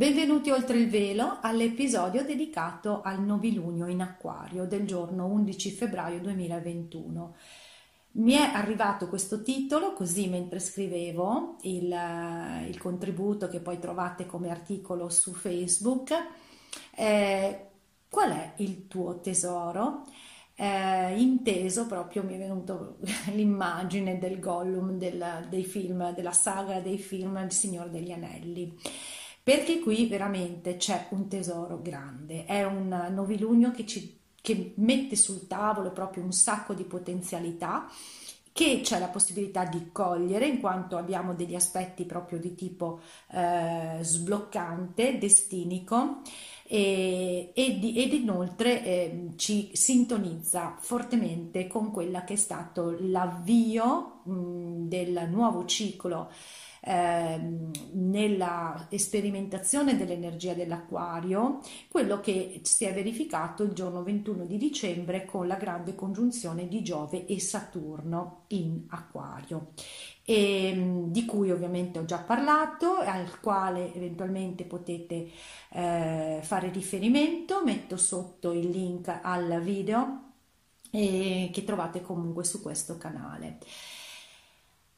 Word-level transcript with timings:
Benvenuti 0.00 0.50
oltre 0.50 0.78
il 0.78 0.88
velo 0.88 1.40
all'episodio 1.42 2.24
dedicato 2.24 3.02
al 3.02 3.20
novilunio 3.20 3.86
in 3.86 4.00
acquario 4.00 4.64
del 4.64 4.86
giorno 4.86 5.26
11 5.26 5.70
febbraio 5.72 6.20
2021. 6.20 7.34
Mi 8.12 8.32
è 8.32 8.50
arrivato 8.54 9.08
questo 9.08 9.42
titolo 9.42 9.92
così 9.92 10.26
mentre 10.28 10.58
scrivevo 10.58 11.58
il, 11.64 11.94
il 12.66 12.78
contributo 12.78 13.48
che 13.48 13.60
poi 13.60 13.78
trovate 13.78 14.24
come 14.24 14.48
articolo 14.48 15.10
su 15.10 15.34
Facebook. 15.34 16.14
Eh, 16.96 17.66
qual 18.08 18.30
è 18.30 18.52
il 18.56 18.88
tuo 18.88 19.20
tesoro? 19.20 20.06
Eh, 20.54 21.20
inteso 21.20 21.86
proprio 21.86 22.22
mi 22.22 22.36
è 22.36 22.38
venuto 22.38 22.96
l'immagine 23.34 24.18
del 24.18 24.40
Gollum 24.40 24.96
del, 24.96 25.46
dei 25.50 25.64
film, 25.64 26.14
della 26.14 26.32
saga 26.32 26.80
dei 26.80 26.96
film 26.96 27.36
Il 27.44 27.52
Signore 27.52 27.90
degli 27.90 28.12
Anelli 28.12 28.74
perché 29.50 29.80
qui 29.80 30.06
veramente 30.06 30.76
c'è 30.76 31.08
un 31.10 31.26
tesoro 31.26 31.82
grande, 31.82 32.44
è 32.44 32.64
un 32.64 33.08
novilunio 33.12 33.72
che, 33.72 33.84
ci, 33.84 34.20
che 34.40 34.74
mette 34.76 35.16
sul 35.16 35.48
tavolo 35.48 35.90
proprio 35.90 36.22
un 36.22 36.30
sacco 36.30 36.72
di 36.72 36.84
potenzialità 36.84 37.90
che 38.52 38.80
c'è 38.84 39.00
la 39.00 39.08
possibilità 39.08 39.64
di 39.64 39.88
cogliere 39.90 40.46
in 40.46 40.60
quanto 40.60 40.96
abbiamo 40.96 41.34
degli 41.34 41.56
aspetti 41.56 42.04
proprio 42.04 42.38
di 42.38 42.54
tipo 42.54 43.00
eh, 43.32 43.98
sbloccante, 44.02 45.18
destinico 45.18 46.20
e, 46.62 47.50
ed, 47.52 47.82
ed, 47.82 48.12
inoltre 48.12 48.84
eh, 48.84 49.30
ci 49.34 49.70
sintonizza 49.72 50.76
fortemente 50.78 51.66
con 51.66 51.90
quella 51.90 52.22
che 52.22 52.34
è 52.34 52.36
stato 52.36 52.96
l'avvio 53.00 54.20
mh, 54.22 54.86
del 54.86 55.26
nuovo 55.28 55.64
ciclo 55.64 56.30
Ehm, 56.82 57.70
nella 57.92 58.88
sperimentazione 58.96 59.98
dell'energia 59.98 60.54
dell'acquario 60.54 61.60
quello 61.90 62.20
che 62.20 62.60
si 62.64 62.86
è 62.86 62.94
verificato 62.94 63.62
il 63.64 63.72
giorno 63.72 64.02
21 64.02 64.46
di 64.46 64.56
dicembre 64.56 65.26
con 65.26 65.46
la 65.46 65.56
grande 65.56 65.94
congiunzione 65.94 66.68
di 66.68 66.82
Giove 66.82 67.26
e 67.26 67.38
Saturno 67.38 68.44
in 68.48 68.84
acquario 68.88 69.72
e, 70.24 70.68
ehm, 70.68 71.10
di 71.10 71.24
cui 71.26 71.50
ovviamente 71.50 71.98
ho 71.98 72.04
già 72.04 72.18
parlato, 72.18 72.96
al 72.96 73.40
quale 73.40 73.92
eventualmente 73.94 74.64
potete 74.64 75.28
eh, 75.72 76.40
fare 76.42 76.70
riferimento, 76.70 77.62
metto 77.64 77.96
sotto 77.96 78.52
il 78.52 78.70
link 78.70 79.08
al 79.22 79.60
video 79.62 80.30
eh, 80.92 81.50
che 81.52 81.64
trovate 81.64 82.00
comunque 82.00 82.44
su 82.44 82.62
questo 82.62 82.96
canale. 82.96 83.58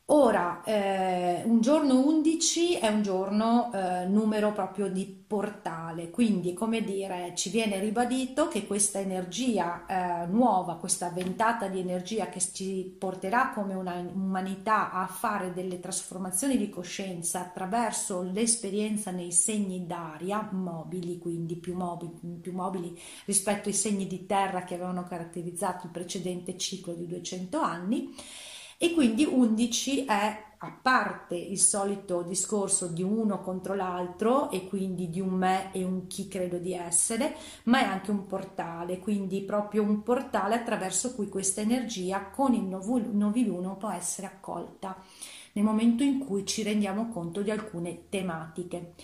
Ora, 0.06 0.62
eh, 0.64 1.42
un 1.44 1.60
giorno 1.60 2.04
11 2.04 2.74
è 2.74 2.88
un 2.88 3.02
giorno 3.02 3.70
eh, 3.72 4.04
numero 4.06 4.52
proprio 4.52 4.88
di 4.88 5.06
portale, 5.06 6.10
quindi 6.10 6.52
come 6.54 6.82
dire, 6.82 7.32
ci 7.36 7.48
viene 7.50 7.78
ribadito 7.78 8.48
che 8.48 8.66
questa 8.66 8.98
energia 8.98 9.86
eh, 9.86 10.26
nuova, 10.26 10.74
questa 10.74 11.08
ventata 11.08 11.68
di 11.68 11.78
energia 11.78 12.26
che 12.28 12.40
ci 12.40 12.94
porterà 12.98 13.52
come 13.54 13.74
umanità 13.74 14.90
a 14.90 15.06
fare 15.06 15.54
delle 15.54 15.78
trasformazioni 15.78 16.58
di 16.58 16.68
coscienza 16.68 17.40
attraverso 17.40 18.22
l'esperienza 18.22 19.12
nei 19.12 19.32
segni 19.32 19.86
d'aria, 19.86 20.46
mobili, 20.50 21.18
quindi 21.18 21.56
più 21.56 21.74
mobili, 21.74 22.38
più 22.40 22.52
mobili 22.52 22.98
rispetto 23.24 23.68
ai 23.68 23.74
segni 23.74 24.06
di 24.08 24.26
terra 24.26 24.64
che 24.64 24.74
avevano 24.74 25.04
caratterizzato 25.04 25.86
il 25.86 25.92
precedente 25.92 26.58
ciclo 26.58 26.92
di 26.92 27.06
200 27.06 27.58
anni 27.60 28.14
e 28.82 28.94
quindi 28.94 29.24
11 29.24 30.06
è 30.06 30.44
a 30.58 30.76
parte 30.82 31.36
il 31.36 31.60
solito 31.60 32.22
discorso 32.22 32.88
di 32.88 33.04
uno 33.04 33.40
contro 33.40 33.76
l'altro 33.76 34.50
e 34.50 34.66
quindi 34.66 35.08
di 35.08 35.20
un 35.20 35.34
me 35.34 35.72
e 35.72 35.84
un 35.84 36.08
chi 36.08 36.26
credo 36.26 36.58
di 36.58 36.72
essere, 36.72 37.36
ma 37.66 37.78
è 37.78 37.84
anche 37.84 38.10
un 38.10 38.26
portale, 38.26 38.98
quindi 38.98 39.42
proprio 39.42 39.84
un 39.84 40.02
portale 40.02 40.56
attraverso 40.56 41.14
cui 41.14 41.28
questa 41.28 41.60
energia 41.60 42.30
con 42.30 42.54
il 42.54 42.64
noviluno 42.64 43.76
può 43.76 43.90
essere 43.90 44.26
accolta 44.26 45.00
nel 45.52 45.62
momento 45.62 46.02
in 46.02 46.18
cui 46.18 46.44
ci 46.44 46.64
rendiamo 46.64 47.08
conto 47.08 47.42
di 47.42 47.52
alcune 47.52 48.08
tematiche. 48.08 48.94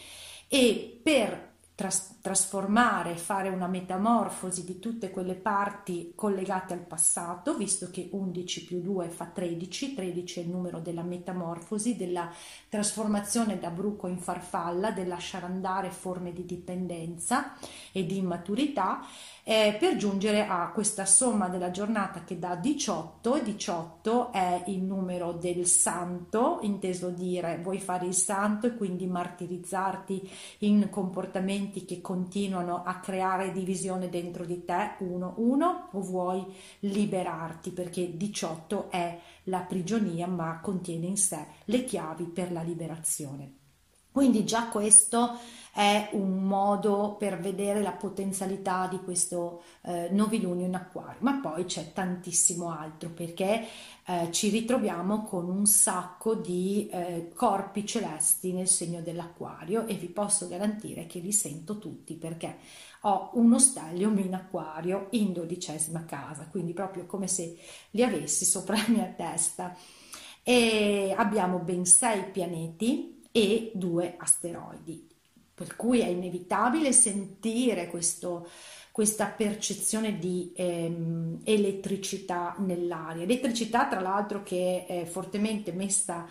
E 0.49 1.01
per 1.01 1.48
tras- 1.79 2.19
trasformare, 2.21 3.15
fare 3.15 3.51
una 3.51 3.69
metamorfosi 3.69 4.65
di 4.65 4.81
tutte 4.81 5.11
quelle 5.11 5.37
parti 5.37 6.11
collegate 6.17 6.73
al 6.73 6.81
passato, 6.81 7.57
visto 7.57 7.89
che 7.93 8.09
11 8.11 8.65
più 8.65 8.81
2 8.81 9.09
fa 9.09 9.27
13, 9.27 9.95
13 9.95 10.41
è 10.41 10.43
il 10.43 10.49
numero 10.49 10.81
della 10.81 11.05
metamorfosi, 11.05 11.95
della 11.95 12.33
trasformazione 12.69 13.61
da 13.61 13.71
bruco 13.71 14.09
in 14.09 14.19
farfalla, 14.19 14.91
del 14.91 15.07
lasciare 15.07 15.47
andare 15.47 15.91
forme 15.91 16.33
di 16.33 16.45
dipendenza 16.45 17.57
e 17.93 18.05
di 18.05 18.17
immaturità 18.17 19.01
eh, 19.49 19.79
per 19.81 19.97
giungere 19.97 20.45
a 20.45 20.71
questa 20.73 21.07
somma 21.07 21.49
della 21.49 21.71
giornata 21.71 22.23
che 22.23 22.39
dà 22.39 22.55
18 22.55 23.37
e 23.37 23.43
18 23.43 24.31
è 24.31 24.65
il 24.67 24.83
numero 24.83 25.33
del 25.33 25.65
santo, 25.65 26.59
inteso 26.61 27.09
dire 27.09 27.59
vuoi 27.63 27.81
fare 27.81 28.05
il 28.05 28.13
santo 28.13 28.67
e 28.67 28.77
quindi 28.77 29.07
martirizzarti 29.07 30.31
in 30.59 30.91
comportamenti 30.91 31.87
che 31.87 32.03
continuano 32.03 32.83
a 32.85 32.99
creare 32.99 33.51
divisione 33.51 34.11
dentro 34.11 34.45
di 34.45 34.67
te, 34.67 34.97
1, 34.99 35.35
1, 35.39 35.89
o 35.93 36.01
vuoi 36.03 36.45
liberarti 36.81 37.71
perché 37.71 38.19
18 38.19 38.91
è 38.91 39.19
la 39.45 39.61
prigionia 39.61 40.27
ma 40.27 40.61
contiene 40.61 41.07
in 41.07 41.17
sé 41.17 41.47
le 41.65 41.85
chiavi 41.85 42.25
per 42.25 42.53
la 42.53 42.61
liberazione. 42.61 43.58
Quindi 44.19 44.45
già 44.45 44.67
questo 44.67 45.39
è 45.73 46.09
un 46.15 46.43
modo 46.43 47.15
per 47.17 47.39
vedere 47.39 47.83
la 47.83 47.93
potenzialità 47.93 48.89
di 48.91 48.99
questo 48.99 49.63
eh, 49.83 50.09
novilunio 50.11 50.67
in 50.67 50.75
acquario, 50.75 51.19
ma 51.21 51.35
poi 51.35 51.67
c'è 51.67 51.93
tantissimo 51.93 52.69
altro 52.69 53.11
perché 53.11 53.65
eh, 54.05 54.33
ci 54.33 54.49
ritroviamo 54.49 55.23
con 55.23 55.49
un 55.49 55.67
sacco 55.67 56.35
di 56.35 56.89
eh, 56.89 57.31
corpi 57.33 57.87
celesti 57.87 58.53
nel 58.53 58.67
segno 58.67 59.03
dell'acquario 59.03 59.87
e 59.87 59.95
vi 59.95 60.09
posso 60.09 60.49
garantire 60.49 61.07
che 61.07 61.21
li 61.21 61.33
sento 61.33 61.79
tutti 61.79 62.15
perché 62.15 62.57
ho 63.03 63.31
uno 63.35 63.61
stellium 63.61 64.19
in 64.19 64.35
acquario 64.35 65.07
in 65.11 65.33
dodicesima 65.33 66.05
casa, 66.05 66.49
quindi 66.51 66.73
proprio 66.73 67.07
come 67.07 67.29
se 67.29 67.57
li 67.91 68.03
avessi 68.03 68.45
sopra 68.45 68.79
la 68.79 68.89
mia 68.89 69.15
testa. 69.17 69.77
E 70.43 71.15
abbiamo 71.17 71.59
ben 71.59 71.85
sei 71.85 72.25
pianeti 72.31 73.18
e 73.33 73.71
due 73.75 74.15
asteroidi. 74.19 75.07
Per 75.55 75.75
cui 75.77 76.01
è 76.01 76.07
inevitabile 76.07 76.93
sentire 76.93 77.89
questo, 77.89 78.49
questa 78.93 79.27
percezione 79.27 80.19
di 80.19 80.53
ehm, 80.55 81.41
elettricità 81.43 82.55
nell'aria. 82.59 83.25
Elettricità, 83.25 83.89
tra 83.89 84.01
l'altro, 84.01 84.43
che 84.43 84.87
è 84.87 85.05
fortemente 85.05 85.73
messa 85.73 86.27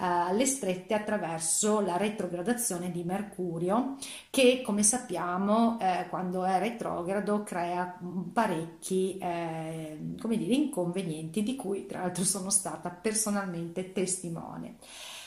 eh, 0.00 0.04
alle 0.04 0.46
strette 0.46 0.94
attraverso 0.94 1.80
la 1.80 1.98
retrogradazione 1.98 2.90
di 2.90 3.04
Mercurio 3.04 3.96
che 4.30 4.62
come 4.64 4.82
sappiamo 4.82 5.78
eh, 5.78 6.06
quando 6.08 6.44
è 6.44 6.58
retrogrado 6.58 7.42
crea 7.42 7.98
parecchi 8.32 9.18
eh, 9.18 9.98
dire, 10.00 10.54
inconvenienti 10.54 11.42
di 11.42 11.54
cui 11.54 11.84
tra 11.84 12.00
l'altro 12.00 12.24
sono 12.24 12.48
stata 12.48 12.88
personalmente 12.88 13.92
testimone. 13.92 14.76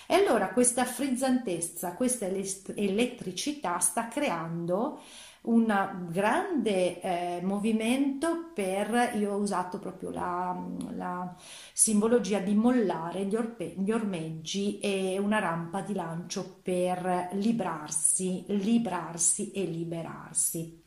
E 0.08 0.16
allora 0.16 0.50
questa 0.50 0.86
frizzantezza, 0.86 1.94
questa 1.94 2.26
elettricità 2.26 3.80
sta 3.80 4.08
creando 4.08 5.00
un 5.44 6.08
grande 6.10 7.02
eh, 7.02 7.40
movimento 7.42 8.52
per, 8.54 9.12
io 9.16 9.34
ho 9.34 9.38
usato 9.38 9.78
proprio 9.78 10.10
la, 10.12 10.58
la 10.92 11.36
simbologia 11.74 12.40
di 12.40 12.54
mollare 12.54 13.26
gli, 13.26 13.36
orpe, 13.36 13.74
gli, 13.78 13.92
ormeggi 13.92 14.80
e 14.80 15.18
una 15.20 15.40
rampa 15.40 15.82
di 15.82 15.94
lancio 15.94 16.60
per 16.62 17.30
librarsi, 17.34 18.46
librarsi 18.48 19.52
e 19.52 19.66
liberarsi. 19.66 20.82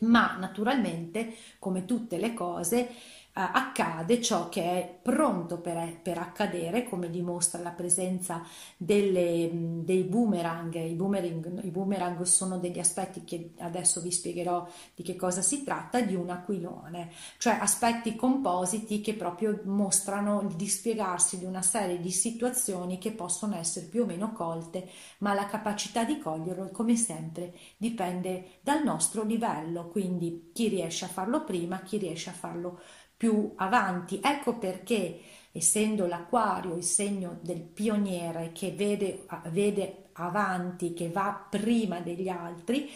Ma 0.00 0.36
naturalmente, 0.38 1.34
come 1.58 1.84
tutte 1.84 2.16
le 2.16 2.32
cose, 2.32 2.88
accade 3.32 4.20
ciò 4.20 4.48
che 4.48 4.62
è 4.62 4.98
pronto 5.00 5.58
per, 5.58 6.00
per, 6.02 6.18
accadere, 6.18 6.88
come 6.88 7.10
dimostra 7.10 7.60
la 7.62 7.70
presenza 7.70 8.42
delle, 8.76 9.48
dei 9.52 10.02
boomerang. 10.02 10.74
I, 10.74 10.94
boomerang. 10.94 11.64
I 11.64 11.70
boomerang 11.70 12.22
sono 12.22 12.58
degli 12.58 12.78
aspetti 12.78 13.24
che 13.24 13.52
adesso 13.58 14.00
vi 14.00 14.10
spiegherò 14.10 14.66
di 14.94 15.02
che 15.02 15.16
cosa 15.16 15.42
si 15.42 15.62
tratta, 15.62 16.00
di 16.00 16.14
un 16.14 16.30
aquilone, 16.30 17.10
cioè 17.38 17.56
aspetti 17.60 18.16
compositi 18.16 19.00
che 19.00 19.14
proprio 19.14 19.60
mostrano 19.64 20.40
il 20.42 20.54
dispiegarsi 20.54 21.38
di 21.38 21.44
una 21.44 21.62
serie 21.62 22.00
di 22.00 22.10
situazioni 22.10 22.98
che 22.98 23.12
possono 23.12 23.56
essere 23.56 23.86
più 23.86 24.02
o 24.02 24.06
meno 24.06 24.32
colte, 24.32 24.88
ma 25.18 25.34
la 25.34 25.46
capacità 25.46 26.04
di 26.04 26.18
coglierlo, 26.18 26.70
come 26.70 26.96
sempre, 26.96 27.54
dipende 27.76 28.58
dal 28.60 28.82
nostro 28.82 29.22
livello, 29.22 29.88
quindi 29.88 30.50
chi 30.52 30.68
riesce 30.68 31.04
a 31.04 31.08
farlo 31.08 31.44
prima, 31.44 31.80
chi 31.80 31.96
riesce 31.96 32.30
a 32.30 32.34
farlo 32.34 32.80
più 33.20 33.52
avanti. 33.56 34.18
Ecco 34.22 34.54
perché, 34.56 35.20
essendo 35.52 36.06
l'acquario 36.06 36.74
il 36.74 36.82
segno 36.82 37.38
del 37.42 37.60
pioniere 37.60 38.50
che 38.52 38.70
vede, 38.70 39.26
vede 39.50 40.04
avanti, 40.14 40.94
che 40.94 41.10
va 41.10 41.46
prima 41.50 42.00
degli 42.00 42.30
altri, 42.30 42.88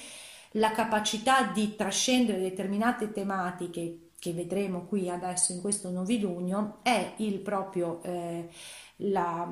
la 0.53 0.71
capacità 0.71 1.53
di 1.53 1.77
trascendere 1.77 2.41
determinate 2.41 3.13
tematiche 3.13 4.13
che 4.19 4.33
vedremo 4.33 4.87
qui 4.87 5.11
adesso 5.11 5.53
in 5.53 5.61
questo 5.61 5.91
novilunio 5.91 6.79
è 6.81 7.17
il 7.17 7.41
proprio 7.41 8.01
eh, 8.03 8.49
la, 8.97 9.47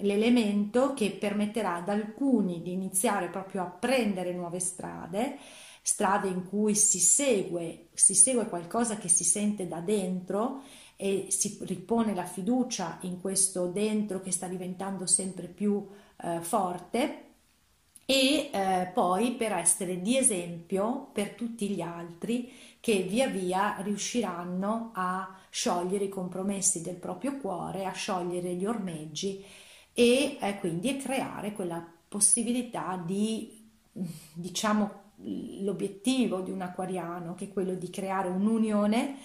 l'elemento 0.00 0.92
che 0.92 1.12
permetterà 1.12 1.76
ad 1.76 1.88
alcuni 1.88 2.60
di 2.60 2.72
iniziare 2.72 3.28
proprio 3.28 3.62
a 3.62 3.70
prendere 3.70 4.34
nuove 4.34 4.60
strade 4.60 5.38
strade 5.82 6.28
in 6.28 6.46
cui 6.48 6.74
si 6.74 6.98
segue, 6.98 7.88
si 7.92 8.14
segue 8.14 8.46
qualcosa 8.46 8.96
che 8.96 9.08
si 9.08 9.24
sente 9.24 9.66
da 9.66 9.80
dentro 9.80 10.62
e 10.96 11.26
si 11.30 11.58
ripone 11.62 12.14
la 12.14 12.26
fiducia 12.26 12.98
in 13.02 13.20
questo 13.20 13.66
dentro 13.66 14.20
che 14.20 14.32
sta 14.32 14.46
diventando 14.46 15.06
sempre 15.06 15.46
più 15.46 15.86
eh, 16.22 16.40
forte 16.42 17.24
e 18.04 18.50
eh, 18.52 18.90
poi 18.92 19.32
per 19.32 19.52
essere 19.52 20.02
di 20.02 20.16
esempio 20.16 21.10
per 21.12 21.30
tutti 21.30 21.68
gli 21.68 21.80
altri 21.80 22.52
che 22.80 23.02
via 23.02 23.28
via 23.28 23.76
riusciranno 23.80 24.90
a 24.94 25.38
sciogliere 25.48 26.04
i 26.04 26.08
compromessi 26.08 26.82
del 26.82 26.96
proprio 26.96 27.36
cuore, 27.38 27.84
a 27.84 27.92
sciogliere 27.92 28.54
gli 28.54 28.66
ormeggi 28.66 29.44
e 29.92 30.38
eh, 30.40 30.58
quindi 30.58 30.96
creare 30.96 31.52
quella 31.52 31.86
possibilità 32.08 33.00
di 33.04 33.68
diciamo 34.32 35.09
l'obiettivo 35.60 36.40
di 36.40 36.50
un 36.50 36.62
acquariano, 36.62 37.34
che 37.34 37.46
è 37.46 37.52
quello 37.52 37.74
di 37.74 37.90
creare 37.90 38.28
un'unione 38.28 39.16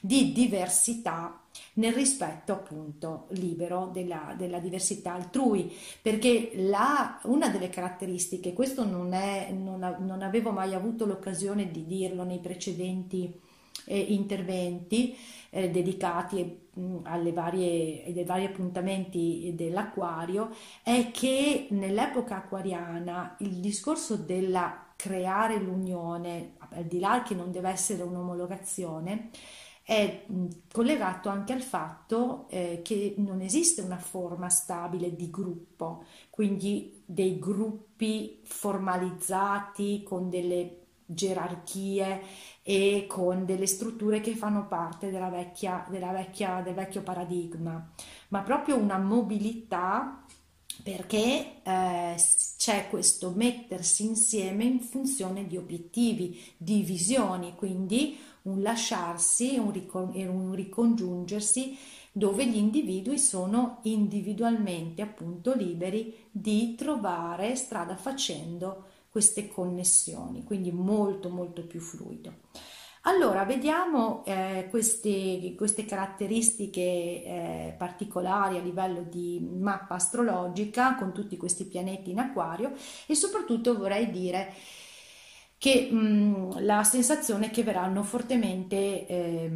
di 0.00 0.32
diversità 0.32 1.40
nel 1.74 1.94
rispetto 1.94 2.52
appunto 2.52 3.26
libero 3.30 3.88
della, 3.90 4.34
della 4.36 4.58
diversità 4.58 5.14
altrui, 5.14 5.72
perché 6.02 6.52
la, 6.56 7.20
una 7.24 7.48
delle 7.48 7.70
caratteristiche, 7.70 8.52
questo 8.52 8.84
non, 8.84 9.14
è, 9.14 9.50
non, 9.50 9.96
non 10.00 10.20
avevo 10.20 10.50
mai 10.50 10.74
avuto 10.74 11.06
l'occasione 11.06 11.70
di 11.70 11.86
dirlo 11.86 12.22
nei 12.22 12.38
precedenti 12.38 13.40
eh, 13.86 13.98
interventi 13.98 15.16
eh, 15.50 15.70
dedicati 15.70 16.68
mh, 16.72 16.98
alle 17.04 17.32
varie, 17.32 18.04
ai 18.04 18.24
vari 18.24 18.44
appuntamenti 18.44 19.52
dell'acquario, 19.54 20.50
è 20.82 21.10
che 21.12 21.68
nell'epoca 21.70 22.36
acquariana 22.36 23.36
il 23.38 23.54
discorso 23.54 24.16
della 24.16 24.92
creare 25.04 25.58
l'unione, 25.58 26.54
al 26.70 26.84
di 26.84 26.98
là 26.98 27.22
che 27.22 27.34
non 27.34 27.52
deve 27.52 27.68
essere 27.68 28.02
un'omologazione, 28.02 29.28
è 29.82 30.24
collegato 30.72 31.28
anche 31.28 31.52
al 31.52 31.60
fatto 31.60 32.46
eh, 32.48 32.80
che 32.82 33.14
non 33.18 33.42
esiste 33.42 33.82
una 33.82 33.98
forma 33.98 34.48
stabile 34.48 35.14
di 35.14 35.28
gruppo, 35.28 36.04
quindi 36.30 37.02
dei 37.04 37.38
gruppi 37.38 38.40
formalizzati 38.44 40.02
con 40.02 40.30
delle 40.30 40.78
gerarchie 41.04 42.22
e 42.62 43.04
con 43.06 43.44
delle 43.44 43.66
strutture 43.66 44.20
che 44.20 44.34
fanno 44.34 44.66
parte 44.66 45.10
della 45.10 45.28
vecchia, 45.28 45.84
della 45.90 46.12
vecchia, 46.12 46.62
del 46.62 46.72
vecchio 46.72 47.02
paradigma, 47.02 47.92
ma 48.28 48.40
proprio 48.40 48.78
una 48.78 48.96
mobilità 48.96 50.24
perché 50.82 51.62
eh, 51.62 52.16
c'è 52.56 52.88
questo 52.88 53.30
mettersi 53.34 54.04
insieme 54.04 54.64
in 54.64 54.80
funzione 54.80 55.46
di 55.46 55.56
obiettivi, 55.56 56.40
di 56.56 56.82
visioni, 56.82 57.54
quindi 57.54 58.18
un 58.42 58.60
lasciarsi 58.62 59.56
un, 59.58 59.72
ricon- 59.72 60.12
un 60.14 60.54
ricongiungersi 60.54 61.76
dove 62.12 62.46
gli 62.46 62.56
individui 62.56 63.18
sono 63.18 63.80
individualmente 63.82 65.02
appunto 65.02 65.54
liberi 65.54 66.14
di 66.30 66.74
trovare 66.76 67.56
strada 67.56 67.96
facendo 67.96 68.86
queste 69.10 69.48
connessioni, 69.48 70.44
quindi 70.44 70.72
molto 70.72 71.28
molto 71.28 71.64
più 71.64 71.80
fluido. 71.80 72.32
Allora, 73.06 73.44
vediamo 73.44 74.24
eh, 74.24 74.66
queste, 74.70 75.54
queste, 75.56 75.84
caratteristiche 75.84 76.80
eh, 76.80 77.74
particolari 77.76 78.56
a 78.56 78.62
livello 78.62 79.02
di 79.02 79.46
mappa 79.60 79.96
astrologica 79.96 80.94
con 80.94 81.12
tutti 81.12 81.36
questi 81.36 81.66
pianeti 81.66 82.12
in 82.12 82.18
acquario 82.18 82.72
e 83.06 83.14
soprattutto 83.14 83.76
vorrei 83.76 84.10
dire 84.10 84.54
che 85.58 85.88
mh, 85.90 85.96
mm, 85.96 86.50
la 86.60 86.82
sensazione 86.82 87.46
è 87.46 87.50
che 87.50 87.62
verranno 87.62 88.02
fortemente... 88.02 89.06
Eh, 89.06 89.50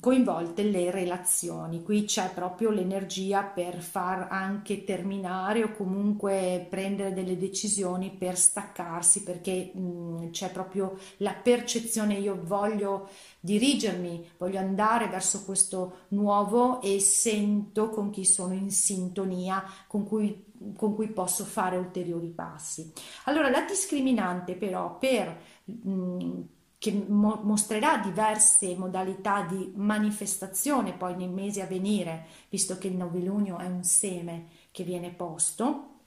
coinvolte 0.00 0.62
le 0.62 0.90
relazioni. 0.90 1.82
Qui 1.82 2.04
c'è 2.04 2.30
proprio 2.32 2.70
l'energia 2.70 3.42
per 3.42 3.80
far 3.80 4.28
anche 4.30 4.84
terminare 4.84 5.64
o 5.64 5.72
comunque 5.72 6.66
prendere 6.68 7.12
delle 7.12 7.36
decisioni 7.36 8.10
per 8.10 8.36
staccarsi 8.36 9.22
perché 9.22 9.72
mh, 9.74 10.30
c'è 10.30 10.50
proprio 10.50 10.98
la 11.18 11.32
percezione 11.34 12.14
io 12.14 12.40
voglio 12.42 13.08
dirigermi, 13.40 14.30
voglio 14.38 14.58
andare 14.58 15.08
verso 15.08 15.44
questo 15.44 16.06
nuovo 16.08 16.80
e 16.80 17.00
sento 17.00 17.90
con 17.90 18.10
chi 18.10 18.24
sono 18.24 18.52
in 18.52 18.70
sintonia, 18.70 19.62
con 19.86 20.06
cui 20.06 20.46
con 20.76 20.94
cui 20.94 21.08
posso 21.08 21.44
fare 21.44 21.76
ulteriori 21.76 22.28
passi. 22.28 22.92
Allora, 23.26 23.48
la 23.48 23.62
discriminante 23.62 24.54
però 24.54 24.98
per 24.98 25.40
mh, 25.64 26.40
che 26.78 26.92
mo- 27.08 27.40
mostrerà 27.42 27.98
diverse 27.98 28.76
modalità 28.76 29.42
di 29.42 29.72
manifestazione 29.74 30.92
poi 30.92 31.16
nei 31.16 31.28
mesi 31.28 31.60
a 31.60 31.66
venire, 31.66 32.26
visto 32.48 32.78
che 32.78 32.86
il 32.88 32.96
novilunio 32.96 33.58
è 33.58 33.66
un 33.66 33.82
seme 33.84 34.48
che 34.70 34.84
viene 34.84 35.10
posto. 35.10 35.97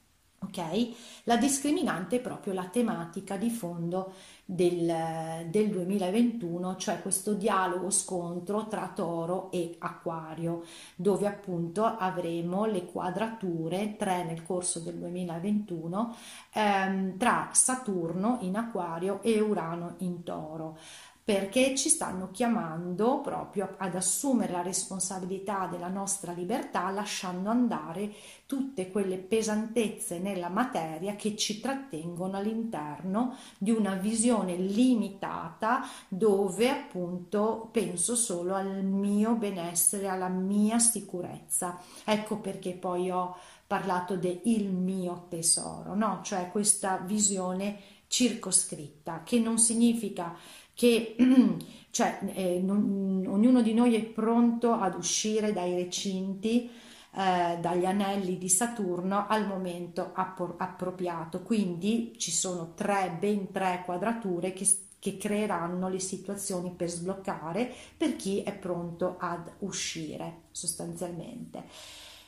Ok? 0.44 0.94
La 1.26 1.38
discriminante 1.38 2.16
è 2.16 2.20
proprio 2.20 2.54
la 2.54 2.66
tematica 2.66 3.38
di 3.38 3.52
fondo 3.52 4.14
del, 4.44 5.46
del 5.48 5.70
2021, 5.70 6.78
cioè 6.78 7.00
questo 7.00 7.36
dialogo 7.36 7.92
scontro 7.92 8.68
tra 8.68 8.92
toro 8.94 9.52
e 9.52 9.76
acquario, 9.78 10.64
dove 10.96 11.28
appunto 11.28 11.86
avremo 11.86 12.66
le 12.66 12.86
quadrature, 12.86 13.96
tre 13.98 14.24
nel 14.24 14.42
corso 14.42 14.80
del 14.80 14.96
2021, 14.96 16.16
ehm, 16.54 17.18
tra 17.18 17.50
Saturno 17.54 18.40
in 18.42 18.56
acquario 18.56 19.22
e 19.22 19.40
Urano 19.40 19.94
in 20.00 20.24
toro 20.24 20.78
perché 21.24 21.76
ci 21.76 21.90
stanno 21.90 22.30
chiamando 22.32 23.22
proprio 23.22 23.76
ad 23.78 23.96
assumere 23.96 24.52
la 24.52 24.62
responsabilità 24.62 25.68
della 25.68 25.88
nostra 25.88 26.32
libertà 26.32 26.90
lasciando 26.90 27.50
andare 27.50 28.12
tutte 28.48 28.90
quelle 28.90 29.18
pesantezze 29.18 30.20
nella 30.20 30.50
materia 30.50 31.16
che 31.16 31.36
ci 31.36 31.60
trattengono 31.60 32.38
all'interno 32.38 33.36
di 33.58 33.72
una 33.72 33.94
visione 33.94 34.56
limitata 34.56 35.82
dove 36.08 36.70
appunto 36.70 37.70
penso 37.72 38.16
solo 38.16 38.56
al 38.56 38.84
mio 38.84 39.36
benessere, 39.36 40.08
alla 40.08 40.28
mia 40.28 40.80
sicurezza. 40.80 41.80
Ecco 42.04 42.38
perché 42.38 42.72
poi 42.74 43.12
ho 43.12 43.38
parlato 43.68 44.18
del 44.18 44.66
mio 44.66 45.28
tesoro, 45.30 45.96
no? 45.96 46.20
Cioè 46.24 46.50
questa 46.52 46.98
visione 46.98 47.80
circoscritta 48.12 49.24
che 49.24 49.40
non 49.40 49.58
significa 49.58 50.38
che 50.74 51.16
cioè, 51.92 52.20
eh, 52.34 52.60
non, 52.60 53.24
ognuno 53.26 53.62
di 53.62 53.74
noi 53.74 53.96
è 53.96 54.04
pronto 54.04 54.74
ad 54.74 54.96
uscire 54.96 55.54
dai 55.54 55.76
recinti, 55.76 56.70
eh, 57.16 57.58
dagli 57.62 57.86
anelli 57.86 58.38
di 58.38 58.50
Saturno 58.50 59.28
al 59.30 59.48
momento 59.48 60.12
appro- 60.14 60.56
appropriato. 60.58 61.42
Quindi 61.42 62.14
ci 62.18 62.32
sono 62.32 62.74
tre, 62.76 63.16
ben 63.18 63.50
tre 63.50 63.84
quadrature 63.86 64.52
che, 64.52 64.68
che 65.00 65.16
creeranno 65.16 65.88
le 65.88 66.00
situazioni 66.00 66.72
per 66.72 66.90
sbloccare 66.90 67.74
per 67.96 68.18
chi 68.18 68.44
è 68.44 68.54
pronto 68.54 69.16
ad 69.20 69.50
uscire 69.60 70.42
sostanzialmente. 70.52 71.64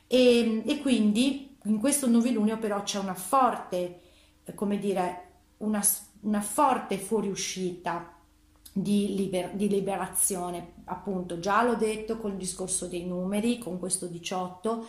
E, 0.07 0.63
e 0.65 0.79
quindi 0.79 1.57
in 1.65 1.77
questo 1.77 2.07
novilunio 2.07 2.57
però 2.57 2.83
c'è 2.83 2.99
una 2.99 3.15
forte, 3.15 3.99
come 4.55 4.79
dire, 4.79 5.22
una, 5.63 5.81
una 6.21 6.41
forte 6.41 6.97
fuoriuscita 6.97 8.13
di, 8.71 9.15
liber- 9.15 9.53
di, 9.53 9.67
liberazione, 9.67 10.73
appunto 10.85 11.39
già 11.39 11.63
l'ho 11.63 11.75
detto 11.75 12.17
col 12.17 12.35
discorso 12.35 12.87
dei 12.87 13.05
numeri, 13.05 13.59
con 13.59 13.79
questo 13.79 14.07
18, 14.07 14.85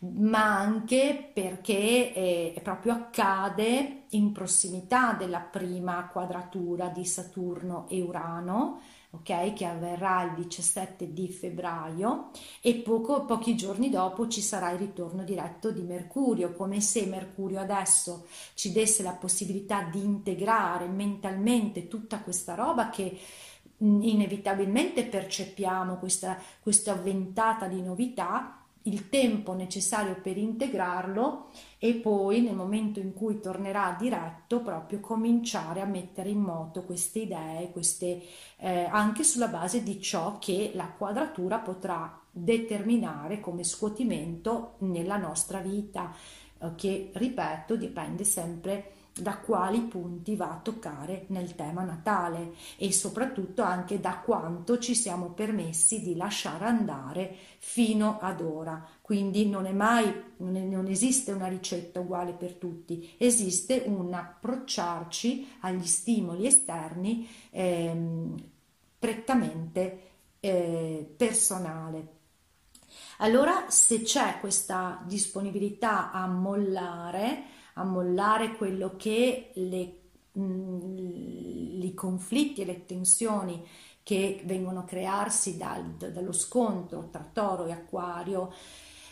ma 0.00 0.58
anche 0.58 1.30
perché 1.32 2.12
eh, 2.12 2.60
proprio 2.62 2.94
accade 2.94 4.04
in 4.10 4.32
prossimità 4.32 5.12
della 5.12 5.38
prima 5.38 6.08
quadratura 6.08 6.88
di 6.88 7.04
Saturno 7.04 7.86
e 7.88 8.00
Urano, 8.00 8.80
ok, 9.14 9.52
che 9.52 9.64
avverrà 9.66 10.22
il 10.22 10.34
17 10.34 11.12
di 11.12 11.28
febbraio 11.28 12.30
e 12.60 12.76
poco, 12.76 13.24
pochi 13.24 13.54
giorni 13.54 13.90
dopo 13.90 14.26
ci 14.26 14.40
sarà 14.40 14.70
il 14.70 14.78
ritorno 14.78 15.22
diretto 15.22 15.70
di 15.70 15.82
Mercurio, 15.82 16.54
come 16.54 16.80
se 16.80 17.04
Mercurio 17.04 17.60
adesso 17.60 18.26
ci 18.54 18.72
desse 18.72 19.02
la 19.02 19.12
possibilità 19.12 19.82
di 19.82 20.02
integrare 20.02 20.86
mentalmente 20.86 21.88
tutta 21.88 22.20
questa 22.20 22.54
roba 22.54 22.88
che 22.88 23.18
inevitabilmente 23.78 25.04
percepiamo 25.04 25.98
questa, 25.98 26.38
questa 26.60 26.94
ventata 26.94 27.66
di 27.66 27.82
novità 27.82 28.61
il 28.84 29.08
tempo 29.08 29.52
necessario 29.52 30.20
per 30.20 30.36
integrarlo 30.36 31.50
e 31.78 31.94
poi 31.94 32.40
nel 32.40 32.54
momento 32.54 32.98
in 33.00 33.12
cui 33.12 33.40
tornerà 33.40 33.96
diretto 33.98 34.60
proprio 34.60 35.00
cominciare 35.00 35.80
a 35.80 35.84
mettere 35.84 36.30
in 36.30 36.40
moto 36.40 36.82
queste 36.82 37.20
idee, 37.20 37.70
queste, 37.70 38.22
eh, 38.56 38.84
anche 38.84 39.22
sulla 39.22 39.48
base 39.48 39.82
di 39.82 40.00
ciò 40.00 40.38
che 40.38 40.72
la 40.74 40.88
quadratura 40.88 41.58
potrà 41.58 42.20
determinare 42.30 43.40
come 43.40 43.62
scuotimento 43.62 44.74
nella 44.78 45.16
nostra 45.16 45.60
vita, 45.60 46.12
eh, 46.58 46.74
che 46.74 47.10
ripeto 47.12 47.76
dipende 47.76 48.24
sempre 48.24 48.92
da 49.14 49.36
quali 49.36 49.80
punti 49.80 50.36
va 50.36 50.52
a 50.52 50.60
toccare 50.62 51.24
nel 51.28 51.54
tema 51.54 51.82
natale 51.82 52.54
e 52.76 52.92
soprattutto 52.92 53.62
anche 53.62 54.00
da 54.00 54.18
quanto 54.18 54.78
ci 54.78 54.94
siamo 54.94 55.30
permessi 55.30 56.00
di 56.00 56.16
lasciare 56.16 56.64
andare 56.64 57.36
fino 57.58 58.18
ad 58.20 58.40
ora. 58.40 58.86
Quindi 59.00 59.48
non 59.48 59.66
è 59.66 59.72
mai, 59.72 60.10
non 60.38 60.86
esiste 60.88 61.32
una 61.32 61.48
ricetta 61.48 62.00
uguale 62.00 62.32
per 62.32 62.54
tutti, 62.54 63.14
esiste 63.18 63.82
un 63.86 64.12
approcciarci 64.14 65.56
agli 65.60 65.86
stimoli 65.86 66.46
esterni 66.46 67.28
ehm, 67.50 68.34
prettamente 68.98 70.00
eh, 70.40 71.14
personale. 71.16 72.20
Allora, 73.18 73.66
se 73.68 74.02
c'è 74.02 74.38
questa 74.40 75.02
disponibilità 75.06 76.10
a 76.10 76.26
mollare, 76.26 77.44
mollare 77.84 78.56
quello 78.56 78.94
che 78.96 79.50
le, 79.54 79.98
mh, 80.32 81.80
i 81.82 81.94
conflitti 81.94 82.62
e 82.62 82.64
le 82.64 82.84
tensioni 82.84 83.64
che 84.02 84.42
vengono 84.44 84.80
a 84.80 84.84
crearsi 84.84 85.56
dal, 85.56 85.84
dallo 85.84 86.32
scontro 86.32 87.08
tra 87.10 87.28
toro 87.32 87.66
e 87.66 87.72
acquario 87.72 88.52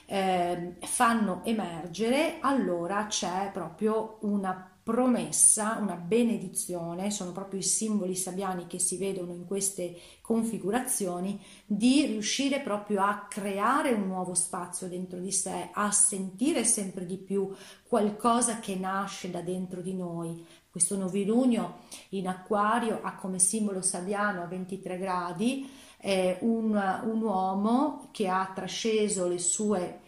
eh, 0.07 0.77
fanno 0.81 1.43
emergere, 1.45 2.39
allora 2.41 3.07
c'è 3.07 3.51
proprio 3.53 4.19
una 4.23 4.70
promessa, 4.83 5.79
una 5.81 5.95
benedizione, 5.95 7.11
sono 7.11 7.33
proprio 7.33 7.61
i 7.61 7.65
simboli 7.65 8.17
sabbiani 8.17 8.67
che 8.67 8.79
si 8.79 8.97
vedono 8.97 9.33
in 9.33 9.47
queste 9.47 9.97
configurazioni, 10.21 11.41
di 11.67 12.07
riuscire 12.07 12.61
proprio 12.61 13.03
a 13.03 13.27
creare 13.29 13.93
un 13.93 14.07
nuovo 14.07 14.35
spazio 14.35 14.89
dentro 14.89 15.19
di 15.19 15.33
sé, 15.33 15.71
a 15.73 15.91
sentire 15.91 16.65
sempre 16.65 17.07
di 17.07 17.19
più 17.19 17.53
qualcosa 17.87 18.61
che 18.61 18.77
nasce 18.77 19.31
da 19.31 19.41
dentro 19.41 19.81
di 19.81 19.95
noi. 19.95 20.45
Questo 20.71 20.97
novilunio 20.97 21.81
in 22.11 22.29
acquario 22.29 23.01
ha 23.03 23.15
come 23.17 23.39
simbolo 23.39 23.83
sabbiano 23.83 24.43
a 24.43 24.47
23 24.47 24.99
gradi 24.99 25.69
eh, 26.01 26.39
un, 26.41 26.71
un 27.05 27.23
uomo 27.23 28.09
che 28.13 28.29
ha 28.29 28.51
trasceso 28.55 29.27
le 29.27 29.39
sue 29.39 30.01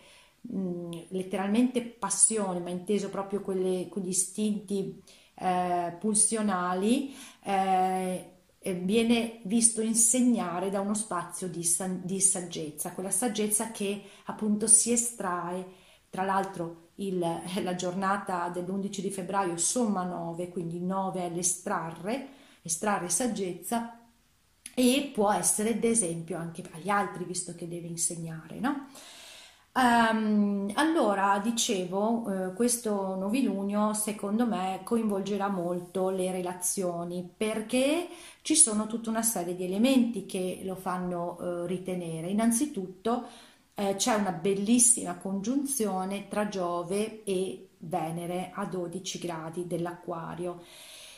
letteralmente 1.09 1.83
passione, 1.83 2.61
ma 2.61 2.71
inteso 2.71 3.09
proprio 3.09 3.41
quelle, 3.41 3.89
quegli 3.89 4.09
istinti 4.09 5.01
eh, 5.35 5.97
pulsionali, 5.99 7.15
eh, 7.45 8.33
viene 8.83 9.41
visto 9.45 9.81
insegnare 9.81 10.71
da 10.71 10.81
uno 10.81 10.95
spazio 10.95 11.49
di, 11.49 11.67
di, 12.03 12.21
saggezza, 12.21 12.93
quella 12.93 13.11
saggezza 13.11 13.71
che 13.73 14.03
appunto 14.27 14.67
si 14.67 14.93
estrae, 14.93 15.67
tra 16.11 16.23
l'altro 16.25 16.91
il, 16.97 17.19
la 17.63 17.75
giornata 17.75 18.49
dell'11 18.49 19.01
di 19.01 19.11
febbraio 19.11 19.57
somma 19.57 20.05
9, 20.05 20.49
quindi 20.49 20.81
9 20.81 21.27
è 21.27 21.31
l'estrarre, 21.31 22.29
estrarre 22.63 23.09
saggezza 23.09 23.99
e 24.75 25.11
può 25.13 25.33
essere 25.33 25.79
d'esempio 25.79 26.39
anche 26.39 26.63
agli 26.73 26.89
altri 26.89 27.25
visto 27.25 27.55
che 27.55 27.69
deve 27.69 27.89
insegnare, 27.89 28.61
no? 28.61 28.89
Um, 29.75 30.71
allora, 30.75 31.41
dicevo, 31.43 32.50
eh, 32.50 32.52
questo 32.52 33.14
novilunio 33.14 33.95
secondo 33.95 34.45
me 34.47 34.81
coinvolgerà 34.85 35.49
molto 35.49 36.11
le 36.11 36.31
relazioni 36.31 37.26
perché 37.35 38.07
ci 38.43 38.55
sono 38.55 38.87
tutta 38.87 39.09
una 39.09 39.23
serie 39.23 39.57
di 39.57 39.64
elementi 39.64 40.26
che 40.26 40.61
lo 40.64 40.75
fanno 40.75 41.38
eh, 41.64 41.67
ritenere. 41.67 42.29
Innanzitutto 42.29 43.25
eh, 43.75 43.95
c'è 43.97 44.12
una 44.14 44.33
bellissima 44.33 45.17
congiunzione 45.17 46.29
tra 46.29 46.49
Giove 46.49 47.25
e 47.25 47.69
Venere 47.79 48.50
a 48.55 48.67
12 48.67 49.19
gradi 49.19 49.67
dell'Acquario 49.67 50.62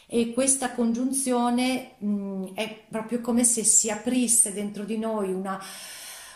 e 0.07 0.33
questa 0.33 0.73
congiunzione 0.73 1.97
mh, 1.99 2.55
è 2.55 2.85
proprio 2.89 3.21
come 3.21 3.45
se 3.45 3.65
si 3.65 3.91
aprisse 3.91 4.53
dentro 4.53 4.85
di 4.85 4.97
noi 4.99 5.33
una 5.33 5.61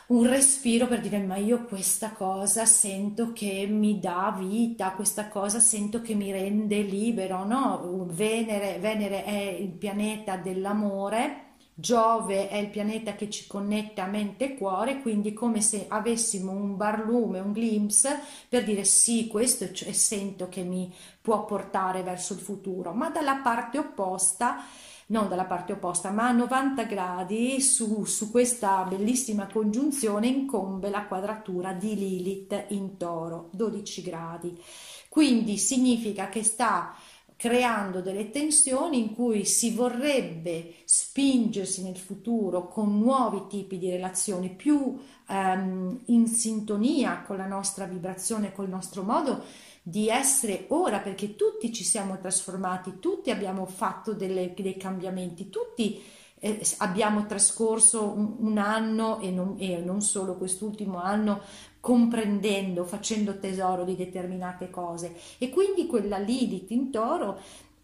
un 0.09 0.27
respiro 0.27 0.87
per 0.87 1.01
dire 1.01 1.19
ma 1.19 1.37
io 1.37 1.65
questa 1.65 2.13
cosa 2.13 2.65
sento 2.65 3.33
che 3.33 3.67
mi 3.69 3.99
dà 4.01 4.35
vita, 4.39 4.93
questa 4.93 5.29
cosa 5.29 5.61
sento 5.61 6.01
che 6.01 6.15
mi 6.15 6.33
rende 6.33 6.81
libero, 6.81 7.45
no? 7.45 8.07
Venere, 8.09 8.79
Venere 8.79 9.25
è 9.25 9.57
il 9.59 9.69
pianeta 9.71 10.37
dell'amore, 10.37 11.45
Giove 11.75 12.49
è 12.49 12.57
il 12.57 12.71
pianeta 12.71 13.15
che 13.15 13.31
ci 13.31 13.47
connette 13.47 14.01
a 14.01 14.07
mente 14.07 14.47
e 14.47 14.57
cuore, 14.57 15.01
quindi 15.01 15.33
come 15.33 15.61
se 15.61 15.85
avessimo 15.89 16.51
un 16.51 16.77
barlume, 16.77 17.39
un 17.39 17.53
glimpse 17.53 18.19
per 18.49 18.65
dire 18.65 18.85
sì, 18.85 19.29
questo 19.29 19.65
è, 19.65 19.93
sento 19.93 20.49
che 20.49 20.63
mi 20.63 20.93
può 21.21 21.45
portare 21.45 22.03
verso 22.03 22.33
il 22.33 22.41
futuro, 22.41 22.93
ma 22.93 23.11
dalla 23.11 23.37
parte 23.37 23.79
opposta 23.79 24.65
non 25.09 25.29
dalla 25.29 25.45
parte 25.45 25.73
opposta, 25.73 26.11
ma 26.11 26.29
a 26.29 26.33
90 26.33 26.83
gradi 26.85 27.61
su, 27.61 28.05
su 28.05 28.31
questa 28.31 28.85
bellissima 28.85 29.47
congiunzione 29.47 30.27
incombe 30.27 30.91
la 30.91 31.07
quadratura 31.07 31.73
di 31.73 31.95
Lilith 31.95 32.67
in 32.69 32.97
toro, 32.97 33.49
12 33.53 34.03
gradi. 34.03 34.61
Quindi 35.09 35.57
significa 35.57 36.29
che 36.29 36.43
sta 36.43 36.95
creando 37.39 38.01
delle 38.01 38.31
tensioni 38.31 38.99
in 38.99 39.15
cui 39.15 39.45
si 39.45 39.71
vorrebbe 39.71 40.75
spingersi 40.85 41.85
nel 41.85 41.97
futuro 41.97 42.67
con 42.67 42.99
nuovi 42.99 43.47
tipi 43.49 43.79
di 43.79 43.89
relazioni 43.89 44.51
più 44.51 44.99
ehm, 45.29 46.01
in 46.07 46.27
sintonia 46.27 47.23
con 47.23 47.37
la 47.37 47.47
nostra 47.47 47.85
vibrazione, 47.85 48.53
col 48.53 48.69
nostro 48.69 49.05
modo 49.05 49.45
di 49.83 50.09
essere 50.09 50.67
ora, 50.69 50.99
perché 50.99 51.37
tutti 51.37 51.73
ci 51.73 51.85
siamo 51.85 52.19
trasformati, 52.19 52.99
tutti 52.99 53.31
abbiamo 53.31 53.67
fatto 53.67 54.13
delle, 54.13 54.55
dei 54.57 54.77
cambiamenti, 54.77 55.49
tutti 55.49 56.03
eh, 56.41 56.61
abbiamo 56.79 57.27
trascorso 57.27 58.05
un, 58.05 58.37
un 58.39 58.59
anno 58.59 59.21
e 59.21 59.31
non, 59.31 59.57
e 59.59 59.79
non 59.79 60.01
solo 60.01 60.37
quest'ultimo 60.37 61.01
anno 61.01 61.41
comprendendo, 61.81 62.85
facendo 62.85 63.39
tesoro 63.39 63.85
di 63.85 63.97
determinate 63.97 64.71
cose. 64.71 65.17
E 65.39 65.51
quindi 65.51 65.87
quella 65.87 66.19
Lilith 66.19 66.71
in 66.71 66.91
toro 66.91 67.41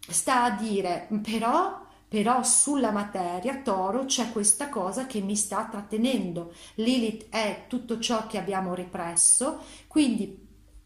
sta 0.07 0.43
a 0.43 0.51
dire 0.51 1.07
però 1.23 1.83
però 2.07 2.43
sulla 2.43 2.91
materia 2.91 3.61
toro 3.61 4.05
c'è 4.05 4.31
questa 4.31 4.69
cosa 4.69 5.05
che 5.05 5.19
mi 5.19 5.35
sta 5.35 5.67
trattenendo. 5.69 6.53
Lilith 6.75 7.25
è 7.29 7.65
tutto 7.67 7.99
ciò 7.99 8.25
che 8.27 8.37
abbiamo 8.37 8.73
represso, 8.73 9.59
quindi 9.87 10.44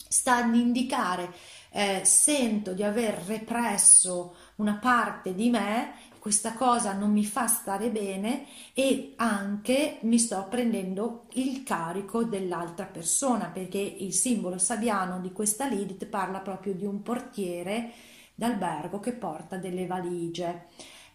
sta 0.09 0.37
ad 0.37 0.55
indicare 0.55 1.31
eh, 1.69 2.01
sento 2.03 2.73
di 2.73 2.83
aver 2.83 3.13
represso 3.27 4.35
una 4.55 4.75
parte 4.75 5.35
di 5.35 5.49
me, 5.49 5.93
questa 6.19 6.53
cosa 6.53 6.93
non 6.93 7.11
mi 7.11 7.23
fa 7.23 7.47
stare 7.47 7.89
bene 7.89 8.45
e 8.73 9.13
anche 9.15 9.99
mi 10.01 10.19
sto 10.19 10.47
prendendo 10.49 11.27
il 11.33 11.63
carico 11.63 12.23
dell'altra 12.25 12.85
persona 12.85 13.45
perché 13.45 13.77
il 13.77 14.13
simbolo 14.13 14.57
sabiano 14.57 15.19
di 15.21 15.31
questa 15.31 15.65
Lilith 15.65 16.05
parla 16.07 16.39
proprio 16.39 16.73
di 16.73 16.85
un 16.85 17.01
portiere 17.01 17.91
d'albergo 18.35 18.99
che 18.99 19.13
porta 19.13 19.57
delle 19.57 19.85
valigie. 19.85 20.65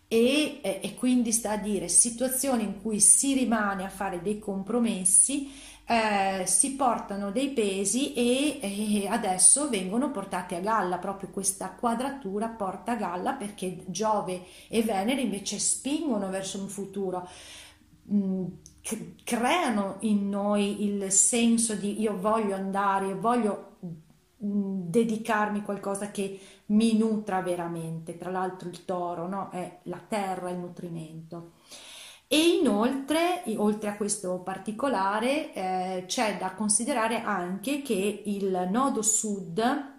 E, 0.07 0.61
e, 0.63 0.95
quindi 0.95 1.33
sta 1.33 1.53
a 1.53 1.57
dire 1.57 1.89
situazioni 1.89 2.63
in 2.63 2.81
cui 2.81 3.01
si 3.01 3.33
rimane 3.33 3.85
a 3.85 3.89
fare 3.89 4.21
dei 4.23 4.39
compromessi 4.39 5.51
eh, 5.87 6.45
si 6.47 6.77
portano 6.77 7.31
dei 7.31 7.51
pesi 7.51 8.15
e, 8.15 8.59
e, 8.61 9.07
adesso 9.07 9.69
vengono 9.69 10.11
portati 10.11 10.55
a 10.55 10.61
galla, 10.61 10.99
proprio 10.99 11.29
questa 11.29 11.71
quadratura 11.71 12.49
porta 12.49 12.93
a 12.93 12.97
galla 12.97 13.35
perché 13.35 13.85
Giove 13.87 14.45
e 14.69 14.83
Venere 14.83 15.21
invece 15.21 15.59
spingono 15.59 16.31
verso 16.31 16.59
un 16.59 16.69
futuro. 16.69 17.29
Mm, 18.13 18.45
creano 19.25 19.97
in 20.01 20.29
noi 20.29 20.85
il 20.85 21.11
senso 21.11 21.75
di 21.75 22.01
io 22.01 22.19
voglio 22.19 22.55
andare, 22.55 23.15
voglio 23.15 23.77
mm, 24.45 24.89
dedicarmi 24.89 25.59
a 25.61 25.63
qualcosa 25.63 26.11
che 26.11 26.39
mi 26.67 26.97
nutra 26.97 27.43
veramente. 27.43 28.17
Tra 28.17 28.31
l'altro 28.31 28.69
il 28.69 28.85
toro 28.87 29.29
no? 29.29 29.51
è 29.51 29.81
la 29.85 30.01
terra, 30.07 30.51
il 30.51 30.59
nutrimento. 30.59 31.54
E 32.35 32.57
inoltre, 32.59 33.45
oltre 33.59 33.91
a 33.91 33.97
questo 33.97 34.41
particolare, 34.41 35.53
eh, 35.53 36.05
c'è 36.09 36.37
da 36.37 36.51
considerare 36.55 37.23
anche 37.23 37.81
che 37.81 38.23
il 38.25 38.71
nodo 38.73 39.03
sud 39.03 39.94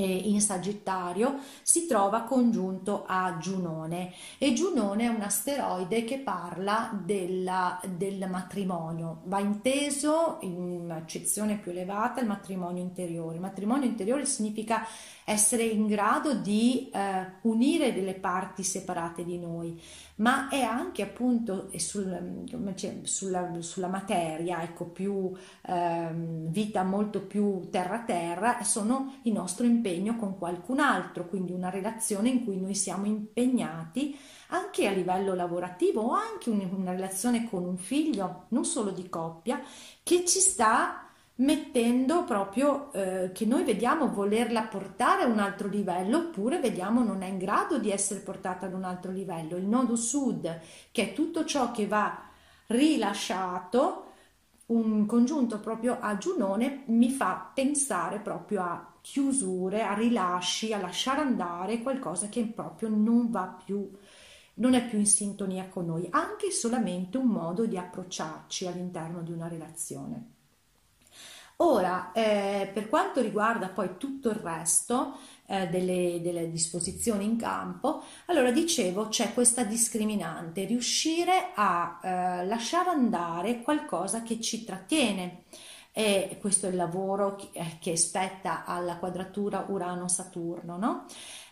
in 0.00 0.40
Sagittario 0.40 1.38
si 1.62 1.86
trova 1.86 2.22
congiunto 2.22 3.04
a 3.06 3.36
Giunone 3.38 4.12
e 4.38 4.52
Giunone 4.52 5.04
è 5.04 5.08
un 5.08 5.22
asteroide 5.22 6.04
che 6.04 6.18
parla 6.18 6.90
della, 7.04 7.80
del 7.96 8.26
matrimonio, 8.28 9.20
va 9.24 9.40
inteso 9.40 10.38
in 10.40 10.90
accezione 10.90 11.56
più 11.56 11.70
elevata 11.70 12.20
il 12.20 12.26
matrimonio 12.26 12.82
interiore. 12.82 13.36
Il 13.36 13.40
matrimonio 13.40 13.88
interiore 13.88 14.26
significa 14.26 14.86
essere 15.24 15.64
in 15.64 15.86
grado 15.86 16.34
di 16.34 16.88
eh, 16.90 17.32
unire 17.42 17.92
delle 17.92 18.14
parti 18.14 18.62
separate 18.62 19.24
di 19.24 19.38
noi, 19.38 19.78
ma 20.16 20.48
è 20.48 20.62
anche 20.62 21.02
appunto 21.02 21.70
sul, 21.76 22.44
sulla, 23.02 23.60
sulla, 23.60 23.88
materia, 23.88 24.62
ecco, 24.62 24.86
più 24.86 25.30
eh, 25.66 26.08
vita 26.12 26.82
molto 26.82 27.20
più 27.22 27.68
terra-terra, 27.70 28.62
sono 28.62 29.18
il 29.22 29.32
nostro 29.32 29.66
impegno 29.88 30.16
con 30.16 30.36
qualcun 30.36 30.80
altro, 30.80 31.26
quindi 31.26 31.52
una 31.52 31.70
relazione 31.70 32.28
in 32.28 32.44
cui 32.44 32.60
noi 32.60 32.74
siamo 32.74 33.06
impegnati 33.06 34.16
anche 34.48 34.86
a 34.86 34.92
livello 34.92 35.34
lavorativo 35.34 36.02
o 36.02 36.12
anche 36.12 36.50
un, 36.50 36.66
una 36.76 36.92
relazione 36.92 37.48
con 37.48 37.64
un 37.64 37.78
figlio, 37.78 38.44
non 38.48 38.64
solo 38.64 38.90
di 38.90 39.08
coppia, 39.08 39.60
che 40.02 40.24
ci 40.24 40.40
sta 40.40 41.04
mettendo 41.36 42.24
proprio 42.24 42.92
eh, 42.92 43.30
che 43.32 43.46
noi 43.46 43.62
vediamo 43.62 44.10
volerla 44.10 44.62
portare 44.62 45.22
a 45.22 45.26
un 45.26 45.38
altro 45.38 45.68
livello 45.68 46.18
oppure 46.18 46.58
vediamo 46.58 47.04
non 47.04 47.22
è 47.22 47.28
in 47.28 47.38
grado 47.38 47.78
di 47.78 47.92
essere 47.92 48.20
portata 48.20 48.66
ad 48.66 48.74
un 48.74 48.84
altro 48.84 49.12
livello. 49.12 49.56
Il 49.56 49.66
nodo 49.66 49.96
sud, 49.96 50.60
che 50.90 51.10
è 51.10 51.12
tutto 51.12 51.44
ciò 51.44 51.70
che 51.70 51.86
va 51.86 52.26
rilasciato, 52.66 54.04
un 54.66 55.06
congiunto 55.06 55.60
proprio 55.60 55.96
a 55.98 56.18
Giunone 56.18 56.82
mi 56.86 57.10
fa 57.10 57.50
pensare 57.54 58.18
proprio 58.18 58.62
a 58.62 58.87
chiusure, 59.00 59.82
a 59.82 59.94
rilasci, 59.94 60.72
a 60.72 60.80
lasciare 60.80 61.20
andare 61.20 61.80
qualcosa 61.80 62.28
che 62.28 62.44
proprio 62.46 62.88
non 62.88 63.30
va 63.30 63.58
più, 63.64 63.90
non 64.54 64.74
è 64.74 64.86
più 64.86 64.98
in 64.98 65.06
sintonia 65.06 65.68
con 65.68 65.86
noi, 65.86 66.06
anche 66.10 66.50
solamente 66.50 67.18
un 67.18 67.28
modo 67.28 67.66
di 67.66 67.78
approcciarci 67.78 68.66
all'interno 68.66 69.22
di 69.22 69.32
una 69.32 69.48
relazione. 69.48 70.36
Ora, 71.60 72.12
eh, 72.12 72.70
per 72.72 72.88
quanto 72.88 73.20
riguarda 73.20 73.68
poi 73.68 73.96
tutto 73.98 74.28
il 74.28 74.36
resto 74.36 75.16
eh, 75.46 75.66
delle, 75.66 76.20
delle, 76.22 76.48
disposizioni 76.52 77.24
in 77.24 77.36
campo, 77.36 78.04
allora 78.26 78.52
dicevo 78.52 79.08
c'è 79.08 79.34
questa 79.34 79.64
discriminante, 79.64 80.64
riuscire 80.66 81.50
a 81.56 81.98
eh, 82.00 82.46
lasciare 82.46 82.90
andare 82.90 83.62
qualcosa 83.62 84.22
che 84.22 84.40
ci 84.40 84.62
trattiene. 84.64 85.42
E 85.98 86.38
questo 86.40 86.66
è 86.66 86.68
il 86.68 86.76
lavoro 86.76 87.34
che, 87.34 87.48
eh, 87.54 87.78
che 87.80 87.96
spetta 87.96 88.64
alla 88.64 88.98
quadratura 88.98 89.64
Urano-Saturno, 89.68 90.76
no? 90.76 91.06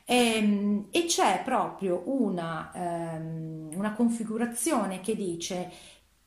E, 0.04 0.14
ehm, 0.36 0.86
e, 0.92 1.04
c'è 1.06 1.42
proprio 1.44 2.04
una, 2.06 2.70
ehm, 2.72 3.70
una 3.74 3.92
configurazione 3.94 5.00
che 5.00 5.16
dice 5.16 5.72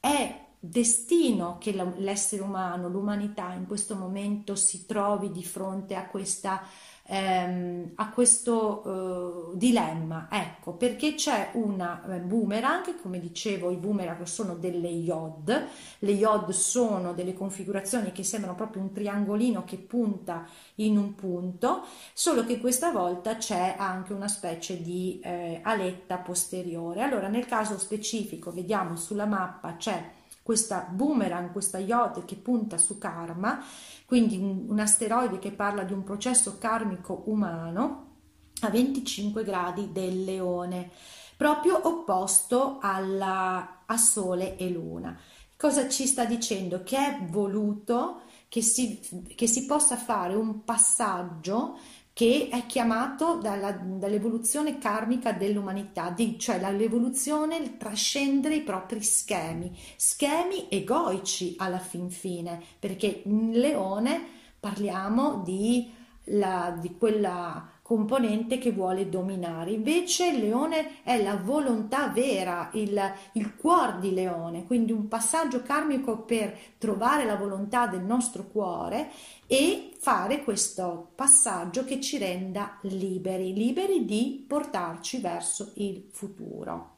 è 0.02 0.48
destino 0.60 1.58
che 1.60 1.72
l'essere 1.72 2.42
umano, 2.42 2.90
l'umanità 2.90 3.54
in 3.54 3.66
questo 3.66 3.96
momento 3.96 4.54
si 4.56 4.86
trovi 4.86 5.32
di 5.32 5.46
fronte 5.46 5.96
a, 5.96 6.08
questa, 6.08 6.62
ehm, 7.10 7.92
a 7.96 8.10
questo 8.12 9.52
eh, 9.54 9.58
dilemma. 9.58 10.28
Ecco, 10.32 10.74
perché 10.74 11.16
c'è 11.16 11.50
una 11.54 12.04
eh, 12.08 12.20
boomerang, 12.20 13.02
come 13.02 13.20
dicevo, 13.20 13.72
i 13.72 13.76
boomerang 13.76 14.24
sono 14.24 14.54
delle 14.56 14.90
iod, 14.90 15.68
le 16.00 16.12
iod 16.12 16.50
sono 16.52 17.14
delle 17.14 17.34
configurazioni 17.34 18.12
che 18.12 18.24
sembrano 18.24 18.56
proprio 18.56 18.84
un 18.84 18.94
triangolino 18.94 19.64
che 19.66 19.78
punta 19.78 20.46
in 20.76 20.98
un 20.98 21.16
punto, 21.16 21.84
solo 22.14 22.46
che 22.46 22.60
questa 22.60 22.92
volta 22.92 23.38
c'è 23.38 23.76
anche 23.78 24.14
una 24.14 24.28
specie 24.28 24.82
di 24.82 25.20
eh, 25.24 25.60
aletta 25.64 26.18
posteriore. 26.18 27.02
Allora, 27.02 27.28
nel 27.28 27.46
caso 27.46 27.78
specifico, 27.80 28.52
vediamo 28.52 28.96
sulla 28.96 29.26
mappa 29.26 29.76
c'è 29.76 30.18
questa 30.50 30.88
boomerang, 30.90 31.52
questa 31.52 31.78
yacht 31.78 32.26
che 32.26 32.36
punta 32.36 32.80
su 32.80 32.98
karma, 32.98 33.64
quindi 34.08 34.36
un, 34.36 34.66
un 34.68 34.80
asteroide 34.80 35.38
che 35.38 35.52
parla 35.52 35.84
di 35.84 35.94
un 35.94 36.04
processo 36.04 36.58
karmico 36.58 37.22
umano 37.28 38.16
a 38.62 38.70
25 38.72 39.44
gradi 39.44 39.92
del 39.92 40.24
leone, 40.24 40.90
proprio 41.38 41.80
opposto 41.88 42.80
alla, 42.82 43.84
a 43.86 43.98
Sole 43.98 44.58
e 44.58 44.72
Luna. 44.72 45.16
Cosa 45.56 45.88
ci 45.88 46.08
sta 46.08 46.26
dicendo? 46.26 46.82
Che 46.82 46.98
è 46.98 47.26
voluto 47.28 48.22
che 48.48 48.64
si, 48.64 49.00
che 49.36 49.46
si 49.46 49.68
possa 49.68 49.98
fare 49.98 50.34
un 50.34 50.64
passaggio 50.64 51.78
che 52.20 52.50
è 52.52 52.66
chiamato 52.66 53.36
dalla, 53.36 53.72
dall'evoluzione 53.72 54.78
karmica 54.78 55.32
dell'umanità, 55.32 56.10
di, 56.10 56.38
cioè 56.38 56.60
l'evoluzione, 56.70 57.56
il 57.56 57.78
trascendere 57.78 58.56
i 58.56 58.62
propri 58.62 59.02
schemi, 59.02 59.74
schemi 59.96 60.68
egoici 60.68 61.56
alla 61.58 61.80
fin 61.80 62.10
fine, 62.10 62.62
perché 62.78 63.22
in 63.24 63.52
Leone 63.52 64.22
parliamo 64.60 65.44
di, 65.46 65.90
la, 66.26 66.78
di 66.78 66.94
quella 66.98 67.66
componente 67.90 68.60
che 68.60 68.72
vuole 68.72 69.10
dominare. 69.10 69.72
Invece 69.72 70.28
il 70.28 70.42
leone 70.42 71.02
è 71.02 71.24
la 71.24 71.38
volontà 71.38 72.10
vera, 72.10 72.70
il, 72.74 73.02
il 73.32 73.56
cuore 73.56 73.98
di 74.00 74.14
leone, 74.14 74.68
quindi 74.68 74.92
un 74.92 75.08
passaggio 75.08 75.64
karmico 75.64 76.20
per 76.20 76.56
trovare 76.78 77.26
la 77.26 77.36
volontà 77.36 77.88
del 77.88 78.04
nostro 78.04 78.46
cuore 78.46 79.10
e 79.48 79.94
fare 79.98 80.44
questo 80.44 81.14
passaggio 81.16 81.84
che 81.84 82.00
ci 82.00 82.20
renda 82.20 82.78
liberi, 82.82 83.56
liberi 83.56 84.06
di 84.06 84.46
portarci 84.48 85.18
verso 85.18 85.72
il 85.78 86.10
futuro. 86.12 86.92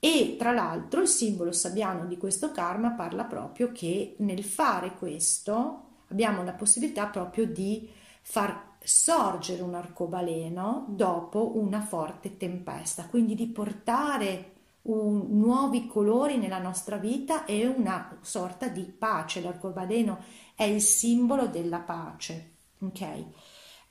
E 0.00 0.34
tra 0.36 0.50
l'altro 0.50 1.00
il 1.00 1.06
simbolo 1.06 1.52
sabbiano 1.52 2.06
di 2.06 2.16
questo 2.16 2.50
karma 2.50 2.90
parla 2.90 3.22
proprio 3.22 3.70
che 3.70 4.16
nel 4.18 4.42
fare 4.42 4.96
questo 4.98 5.82
abbiamo 6.08 6.42
la 6.42 6.54
possibilità 6.54 7.06
proprio 7.06 7.46
di 7.46 7.88
far 8.20 8.67
sorgere 8.88 9.60
un 9.60 9.74
arcobaleno 9.74 10.86
dopo 10.88 11.58
una 11.58 11.82
forte 11.82 12.38
tempesta, 12.38 13.04
quindi 13.04 13.34
di 13.34 13.46
portare 13.46 14.52
un, 14.82 15.26
nuovi 15.38 15.86
colori 15.86 16.38
nella 16.38 16.58
nostra 16.58 16.96
vita 16.96 17.44
e 17.44 17.66
una 17.66 18.16
sorta 18.22 18.68
di 18.68 18.84
pace. 18.84 19.42
L'arcobaleno 19.42 20.24
è 20.54 20.62
il 20.62 20.80
simbolo 20.80 21.48
della 21.48 21.80
pace. 21.80 22.52
Ok? 22.80 23.24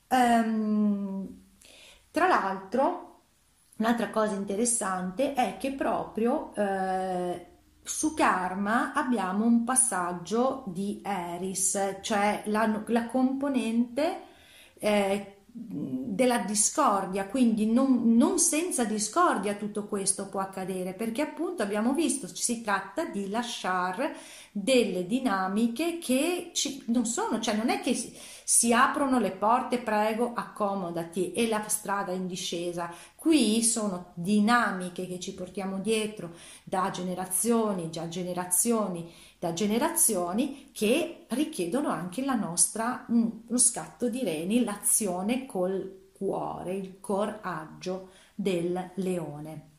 Um, 0.09 1.43
tra 2.09 2.27
l'altro, 2.27 3.21
un'altra 3.77 4.09
cosa 4.09 4.33
interessante 4.33 5.33
è 5.35 5.57
che 5.59 5.73
proprio 5.73 6.55
eh, 6.55 7.45
su 7.83 8.15
Karma 8.15 8.93
abbiamo 8.93 9.45
un 9.45 9.63
passaggio 9.63 10.63
di 10.65 11.03
Eris, 11.05 11.99
cioè 12.01 12.41
la, 12.45 12.81
la 12.87 13.05
componente 13.05 14.26
eh, 14.79 15.37
della 15.49 16.39
discordia, 16.39 17.25
quindi 17.25 17.65
non, 17.65 18.15
non, 18.15 18.37
senza 18.37 18.83
discordia 18.83 19.55
tutto 19.55 19.87
questo 19.87 20.29
può 20.29 20.39
accadere, 20.39 20.93
perché 20.93 21.21
appunto 21.21 21.63
abbiamo 21.63 21.93
visto 21.93 22.27
si 22.27 22.61
tratta 22.61 23.05
di 23.05 23.27
lasciare 23.29 24.15
delle 24.51 25.07
dinamiche 25.07 25.97
che 25.97 26.51
ci, 26.53 26.83
non 26.87 27.05
sono, 27.05 27.39
cioè 27.39 27.55
non 27.55 27.69
è 27.69 27.81
che 27.81 27.95
si, 27.95 28.15
si 28.43 28.71
aprono 28.71 29.19
le 29.19 29.31
porte, 29.31 29.79
prego, 29.79 30.33
accomodati 30.35 31.33
e 31.33 31.47
la 31.47 31.67
strada 31.67 32.11
in 32.11 32.27
discesa. 32.27 32.91
Qui 33.15 33.63
sono 33.63 34.11
dinamiche 34.13 35.07
che 35.07 35.19
ci 35.19 35.33
portiamo 35.33 35.79
dietro 35.79 36.33
da 36.63 36.91
generazioni, 36.91 37.89
già 37.89 38.07
generazioni 38.07 39.11
da 39.39 39.53
generazioni 39.53 40.69
che 40.71 41.25
richiedono 41.29 41.89
anche 41.89 42.25
la 42.25 42.35
nostra, 42.35 43.05
mm, 43.11 43.27
lo 43.47 43.57
scatto 43.57 44.09
di 44.09 44.23
reni, 44.23 44.63
l'azione 44.63 45.45
col 45.45 46.09
cuore, 46.17 46.75
il 46.75 46.99
coraggio 46.99 48.09
del 48.33 48.91
leone. 48.95 49.75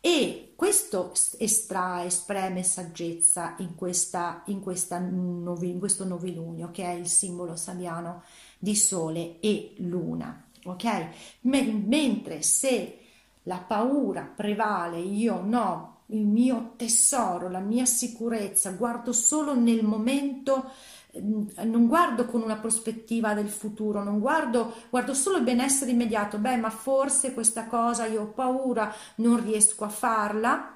e 0.00 0.52
questo 0.54 1.12
estrae, 1.38 2.06
espreme 2.06 2.62
saggezza 2.62 3.54
in, 3.58 3.74
questa, 3.74 4.42
in, 4.46 4.60
questa 4.60 4.98
novi, 4.98 5.70
in 5.70 5.78
questo 5.78 6.04
novilunio 6.04 6.70
che 6.70 6.84
è 6.84 6.92
il 6.92 7.08
simbolo 7.08 7.56
sabiano 7.56 8.22
di 8.58 8.76
sole 8.76 9.40
e 9.40 9.72
luna. 9.78 10.44
Ok? 10.64 11.08
mentre 11.40 12.42
se 12.42 12.98
la 13.44 13.58
paura 13.58 14.22
prevale, 14.22 14.98
io 14.98 15.40
no, 15.42 15.93
il 16.06 16.26
mio 16.26 16.74
tesoro, 16.76 17.48
la 17.48 17.60
mia 17.60 17.86
sicurezza, 17.86 18.70
guardo 18.72 19.12
solo 19.12 19.54
nel 19.54 19.84
momento, 19.84 20.70
mm, 21.18 21.46
non 21.64 21.86
guardo 21.86 22.26
con 22.26 22.42
una 22.42 22.56
prospettiva 22.56 23.34
del 23.34 23.48
futuro, 23.48 24.02
non 24.02 24.20
guardo, 24.20 24.74
guardo 24.90 25.14
solo 25.14 25.38
il 25.38 25.44
benessere 25.44 25.90
immediato, 25.90 26.38
beh, 26.38 26.56
ma 26.56 26.70
forse 26.70 27.32
questa 27.32 27.66
cosa 27.66 28.06
io 28.06 28.22
ho 28.22 28.26
paura, 28.26 28.92
non 29.16 29.42
riesco 29.42 29.84
a 29.84 29.88
farla 29.88 30.74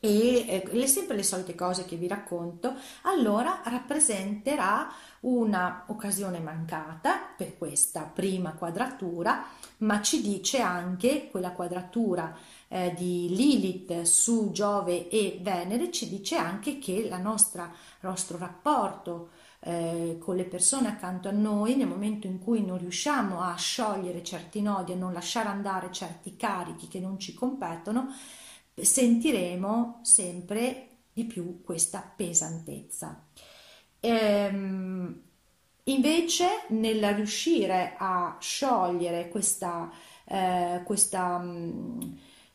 e 0.00 0.62
eh, 0.70 0.86
sempre 0.86 1.16
le 1.16 1.22
solite 1.22 1.54
cose 1.54 1.84
che 1.84 1.96
vi 1.96 2.06
racconto, 2.06 2.74
allora 3.02 3.60
rappresenterà 3.64 4.92
una 5.20 5.84
occasione 5.88 6.38
mancata 6.38 7.18
per 7.36 7.58
questa 7.58 8.02
prima 8.02 8.52
quadratura, 8.52 9.44
ma 9.78 10.00
ci 10.00 10.22
dice 10.22 10.60
anche 10.60 11.28
quella 11.30 11.50
quadratura 11.50 12.36
eh, 12.68 12.94
di 12.96 13.34
Lilith 13.34 14.02
su 14.02 14.50
Giove 14.52 15.08
e 15.08 15.38
Venere, 15.42 15.90
ci 15.90 16.08
dice 16.08 16.36
anche 16.36 16.78
che 16.78 17.08
la 17.08 17.18
nostra, 17.18 17.72
nostro 18.00 18.38
rapporto 18.38 19.30
eh, 19.60 20.18
con 20.20 20.36
le 20.36 20.44
persone 20.44 20.86
accanto 20.86 21.28
a 21.28 21.32
noi, 21.32 21.74
nel 21.74 21.88
momento 21.88 22.28
in 22.28 22.38
cui 22.38 22.64
non 22.64 22.78
riusciamo 22.78 23.40
a 23.40 23.56
sciogliere 23.56 24.22
certi 24.22 24.62
nodi, 24.62 24.92
a 24.92 24.96
non 24.96 25.12
lasciare 25.12 25.48
andare 25.48 25.90
certi 25.90 26.36
carichi 26.36 26.86
che 26.86 27.00
non 27.00 27.18
ci 27.18 27.34
competono, 27.34 28.12
sentiremo 28.84 30.00
sempre 30.02 30.88
di 31.12 31.24
più 31.24 31.62
questa 31.62 32.10
pesantezza. 32.14 33.24
Ehm, 34.00 35.22
invece, 35.84 36.46
nel 36.68 37.14
riuscire 37.14 37.94
a 37.98 38.36
sciogliere 38.40 39.28
questa, 39.28 39.90
eh, 40.24 40.82
questa, 40.84 41.38
mm, 41.38 42.00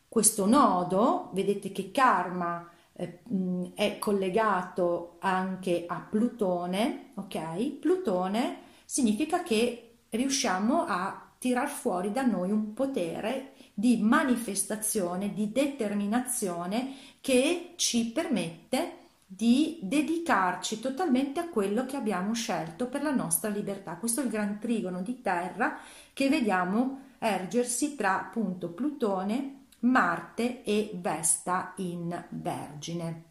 questo 0.08 0.46
nodo, 0.46 1.30
vedete 1.32 1.72
che 1.72 1.90
karma 1.90 2.68
eh, 2.96 3.20
mm, 3.32 3.64
è 3.74 3.98
collegato 3.98 5.16
anche 5.20 5.84
a 5.86 6.06
Plutone, 6.08 7.10
ok? 7.14 7.70
Plutone 7.80 8.58
significa 8.84 9.42
che 9.42 9.96
riusciamo 10.10 10.84
a 10.86 11.32
tirar 11.38 11.68
fuori 11.68 12.12
da 12.12 12.22
noi 12.22 12.50
un 12.50 12.72
potere 12.72 13.53
di 13.74 13.98
manifestazione, 13.98 15.34
di 15.34 15.50
determinazione 15.50 16.94
che 17.20 17.72
ci 17.76 18.12
permette 18.12 19.02
di 19.26 19.80
dedicarci 19.82 20.78
totalmente 20.78 21.40
a 21.40 21.48
quello 21.48 21.84
che 21.86 21.96
abbiamo 21.96 22.34
scelto 22.34 22.86
per 22.86 23.02
la 23.02 23.12
nostra 23.12 23.50
libertà. 23.50 23.96
Questo 23.96 24.20
è 24.20 24.24
il 24.24 24.30
gran 24.30 24.60
trigono 24.60 25.02
di 25.02 25.20
terra 25.20 25.78
che 26.12 26.28
vediamo 26.28 27.00
ergersi 27.18 27.96
tra 27.96 28.20
appunto 28.20 28.68
Plutone, 28.68 29.64
Marte 29.80 30.62
e 30.62 30.92
Vesta 30.94 31.72
in 31.76 32.24
Vergine. 32.28 33.22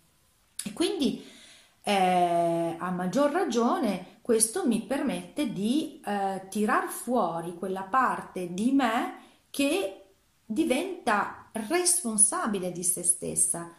E 0.66 0.74
quindi 0.74 1.24
eh, 1.84 2.76
a 2.78 2.90
maggior 2.92 3.32
ragione 3.32 4.18
questo 4.22 4.66
mi 4.66 4.82
permette 4.82 5.52
di 5.52 6.02
eh, 6.04 6.48
tirar 6.50 6.88
fuori 6.88 7.56
quella 7.56 7.84
parte 7.84 8.54
di 8.54 8.72
me 8.72 9.16
che 9.50 10.03
diventa 10.54 11.50
responsabile 11.52 12.72
di 12.72 12.84
se 12.84 13.04
stessa. 13.04 13.74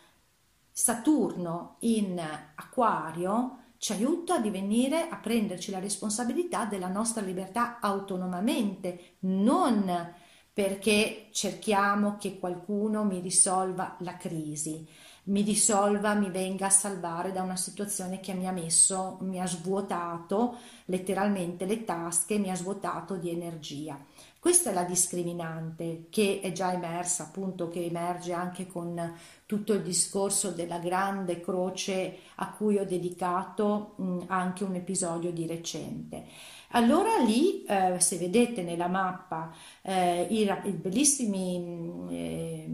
Saturno 0.71 1.77
in 1.81 2.21
acquario 2.57 3.59
ci 3.79 3.93
aiuta 3.93 4.35
a 4.35 4.41
divenire, 4.41 5.09
a 5.09 5.17
prenderci 5.17 5.71
la 5.71 5.79
responsabilità 5.79 6.65
della 6.65 6.89
nostra 6.89 7.23
libertà 7.23 7.79
autonomamente, 7.81 9.17
non 9.21 10.13
perché 10.53 11.29
cerchiamo 11.33 12.17
che 12.17 12.39
qualcuno 12.39 13.05
mi 13.05 13.21
risolva 13.21 13.97
la 14.01 14.17
crisi, 14.17 14.87
mi 15.25 15.43
risolva, 15.43 16.15
mi 16.15 16.31
venga 16.31 16.67
a 16.67 16.71
salvare 16.71 17.33
da 17.33 17.43
una 17.43 17.57
situazione 17.57 18.21
che 18.21 18.35
mi 18.35 18.47
ha 18.47 18.53
messo, 18.53 19.19
mi 19.23 19.41
ha 19.41 19.47
svuotato 19.47 20.59
letteralmente 20.87 21.67
le 21.67 21.85
tasche, 21.85 22.39
mi 22.39 22.51
ha 22.51 22.55
svuotato 22.55 23.17
di 23.17 23.31
energia. 23.31 23.99
Questa 24.45 24.73
è 24.73 24.75
la 24.75 24.85
discriminante 24.85 26.09
che 26.11 26.41
è 26.43 26.53
già 26.53 26.71
emersa, 26.71 27.23
appunto, 27.23 27.71
che 27.71 27.83
emerge 27.83 28.35
anche 28.35 28.67
con 28.67 29.15
tutto 29.47 29.73
il 29.73 29.81
discorso 29.81 30.51
della 30.51 30.77
grande 30.81 31.41
croce 31.41 32.19
a 32.35 32.51
cui 32.51 32.77
ho 32.77 32.85
dedicato 32.85 33.95
mh, 33.97 34.25
anche 34.27 34.65
un 34.65 34.75
episodio 34.75 35.33
di 35.33 35.47
recente. 35.47 36.27
Allora 36.73 37.17
lì, 37.25 37.65
eh, 37.65 37.99
se 38.01 38.19
vedete 38.19 38.63
nella 38.63 38.87
mappa 38.87 39.51
eh, 39.81 40.27
i, 40.29 40.43
i, 40.43 40.71
bellissimi 40.73 42.05
eh, 42.11 42.69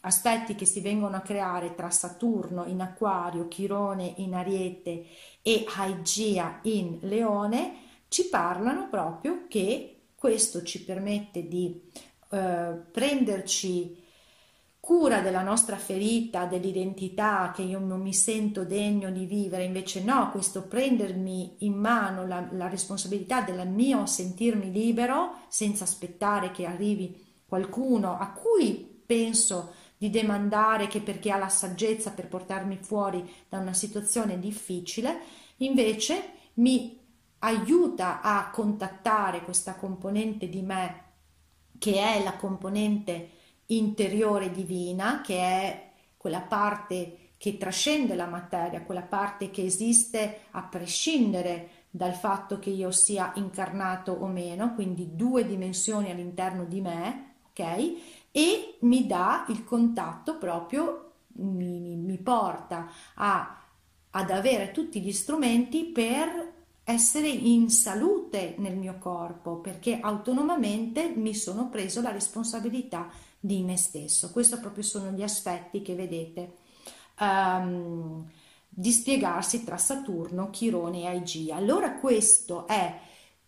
aspetti 0.00 0.54
che 0.56 0.66
si 0.66 0.82
vengono 0.82 1.16
a 1.16 1.20
creare 1.20 1.74
tra 1.74 1.88
Saturno 1.88 2.66
in 2.66 2.82
Acquario, 2.82 3.48
Chirone 3.48 4.12
in 4.18 4.34
Ariete 4.34 5.06
e 5.40 5.64
Aigia 5.74 6.58
in 6.64 6.98
Leone, 7.00 7.76
ci 8.08 8.28
parlano 8.28 8.90
proprio 8.90 9.46
che 9.48 9.94
questo 10.18 10.64
ci 10.64 10.82
permette 10.82 11.46
di 11.46 11.80
eh, 12.30 12.72
prenderci 12.90 14.02
cura 14.80 15.20
della 15.20 15.42
nostra 15.42 15.76
ferita, 15.76 16.46
dell'identità 16.46 17.52
che 17.54 17.62
io 17.62 17.78
non 17.78 18.00
mi 18.00 18.12
sento 18.12 18.64
degno 18.64 19.12
di 19.12 19.26
vivere, 19.26 19.62
invece 19.62 20.02
no, 20.02 20.30
questo 20.32 20.62
prendermi 20.62 21.56
in 21.58 21.74
mano 21.74 22.26
la, 22.26 22.48
la 22.52 22.68
responsabilità 22.68 23.42
del 23.42 23.68
mio 23.68 24.06
sentirmi 24.06 24.72
libero 24.72 25.42
senza 25.48 25.84
aspettare 25.84 26.50
che 26.50 26.66
arrivi 26.66 27.24
qualcuno 27.46 28.18
a 28.18 28.32
cui 28.32 29.02
penso 29.06 29.74
di 29.96 30.10
demandare 30.10 30.88
che 30.88 31.00
perché 31.00 31.30
ha 31.30 31.38
la 31.38 31.48
saggezza 31.48 32.10
per 32.10 32.26
portarmi 32.26 32.78
fuori 32.80 33.28
da 33.48 33.58
una 33.58 33.72
situazione 33.72 34.40
difficile, 34.40 35.20
invece 35.58 36.30
mi 36.54 36.97
aiuta 37.40 38.20
a 38.20 38.50
contattare 38.50 39.42
questa 39.42 39.74
componente 39.74 40.48
di 40.48 40.62
me 40.62 41.04
che 41.78 41.94
è 41.94 42.22
la 42.22 42.34
componente 42.36 43.30
interiore 43.66 44.50
divina, 44.50 45.20
che 45.20 45.38
è 45.38 45.90
quella 46.16 46.40
parte 46.40 47.32
che 47.38 47.56
trascende 47.56 48.16
la 48.16 48.26
materia, 48.26 48.82
quella 48.82 49.02
parte 49.02 49.50
che 49.50 49.64
esiste 49.64 50.40
a 50.50 50.62
prescindere 50.62 51.86
dal 51.90 52.14
fatto 52.14 52.58
che 52.58 52.70
io 52.70 52.90
sia 52.90 53.32
incarnato 53.36 54.12
o 54.12 54.26
meno, 54.26 54.74
quindi 54.74 55.14
due 55.14 55.46
dimensioni 55.46 56.10
all'interno 56.10 56.64
di 56.64 56.80
me, 56.80 57.34
ok? 57.50 57.92
E 58.32 58.76
mi 58.80 59.06
dà 59.06 59.46
il 59.48 59.64
contatto 59.64 60.36
proprio, 60.36 61.12
mi, 61.38 61.94
mi 61.94 62.18
porta 62.18 62.90
a, 63.14 63.62
ad 64.10 64.30
avere 64.30 64.72
tutti 64.72 65.00
gli 65.00 65.12
strumenti 65.12 65.84
per 65.84 66.56
essere 66.90 67.28
in 67.28 67.68
salute 67.68 68.54
nel 68.56 68.74
mio 68.74 68.96
corpo 68.98 69.56
perché 69.56 69.98
autonomamente 70.00 71.12
mi 71.14 71.34
sono 71.34 71.68
preso 71.68 72.00
la 72.00 72.12
responsabilità 72.12 73.10
di 73.38 73.62
me 73.62 73.76
stesso. 73.76 74.30
Questi 74.30 74.56
proprio 74.56 74.82
sono 74.82 75.10
gli 75.10 75.22
aspetti 75.22 75.82
che 75.82 75.94
vedete 75.94 76.54
um, 77.20 78.26
di 78.70 78.90
spiegarsi 78.90 79.64
tra 79.64 79.76
Saturno, 79.76 80.48
Chirone 80.48 81.02
e 81.02 81.06
Aigia. 81.08 81.56
Allora 81.56 81.92
questo 81.92 82.66
è 82.66 82.98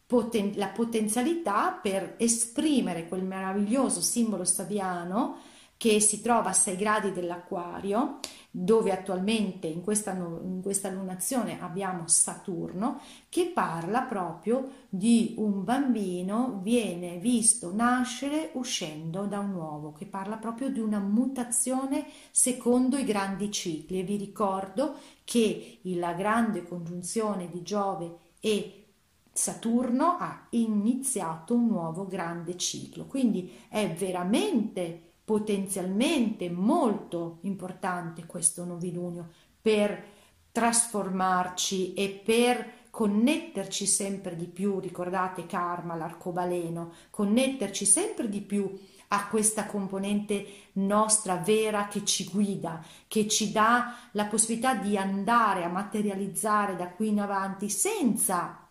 poten- 0.05 0.53
la 0.57 0.69
potenzialità 0.69 1.79
per 1.81 2.17
esprimere 2.19 3.09
quel 3.09 3.25
meraviglioso 3.25 4.03
simbolo 4.03 4.45
stabiano 4.45 5.39
che 5.79 5.99
si 6.01 6.21
trova 6.21 6.51
a 6.51 6.53
6 6.53 6.77
gradi 6.77 7.11
dell'acquario 7.11 8.19
dove 8.51 8.91
attualmente 8.91 9.69
in 9.69 9.83
questa, 9.83 10.13
in 10.13 10.61
questa 10.63 10.91
lunazione 10.91 11.61
abbiamo 11.61 12.09
Saturno, 12.09 13.01
che 13.29 13.53
parla 13.55 14.03
proprio 14.03 14.69
di 14.89 15.35
un 15.39 15.63
bambino 15.63 16.59
viene 16.63 17.19
visto 17.19 17.73
nascere 17.73 18.51
uscendo 18.55 19.27
da 19.27 19.39
un 19.39 19.55
uovo, 19.55 19.93
che 19.93 20.07
parla 20.07 20.37
proprio 20.37 20.69
di 20.69 20.81
una 20.81 20.99
mutazione 20.99 22.07
secondo 22.31 22.97
i 22.97 23.05
grandi 23.05 23.51
cicli. 23.53 24.01
E 24.01 24.03
vi 24.03 24.17
ricordo 24.17 24.95
che 25.25 25.79
la 25.83 26.13
grande 26.15 26.67
congiunzione 26.67 27.49
di 27.49 27.63
Giove 27.63 28.17
e 28.41 28.87
Saturno 29.33 30.17
ha 30.19 30.47
iniziato 30.51 31.55
un 31.55 31.69
nuovo 31.69 32.07
grande 32.07 32.57
ciclo, 32.57 33.07
quindi 33.07 33.51
è 33.69 33.89
veramente 33.93 35.10
potenzialmente 35.31 36.51
molto 36.51 37.39
importante 37.43 38.27
questo 38.27 38.65
novilunio 38.65 39.29
per 39.63 40.05
trasformarci 40.51 41.95
e 41.95 42.09
per 42.09 42.89
connetterci 42.91 43.87
sempre 43.87 44.35
di 44.35 44.47
più, 44.47 44.81
ricordate 44.81 45.47
karma, 45.47 45.95
l'arcobaleno, 45.95 46.95
connetterci 47.11 47.85
sempre 47.85 48.29
di 48.29 48.41
più 48.41 48.77
a 49.07 49.29
questa 49.29 49.67
componente 49.67 50.47
nostra 50.73 51.37
vera 51.37 51.87
che 51.87 52.05
ci 52.05 52.25
guida, 52.25 52.85
che 53.07 53.29
ci 53.29 53.53
dà 53.53 53.95
la 54.15 54.25
possibilità 54.25 54.75
di 54.75 54.97
andare 54.97 55.63
a 55.63 55.69
materializzare 55.69 56.75
da 56.75 56.89
qui 56.89 57.07
in 57.07 57.21
avanti 57.21 57.71
senza 57.71 58.67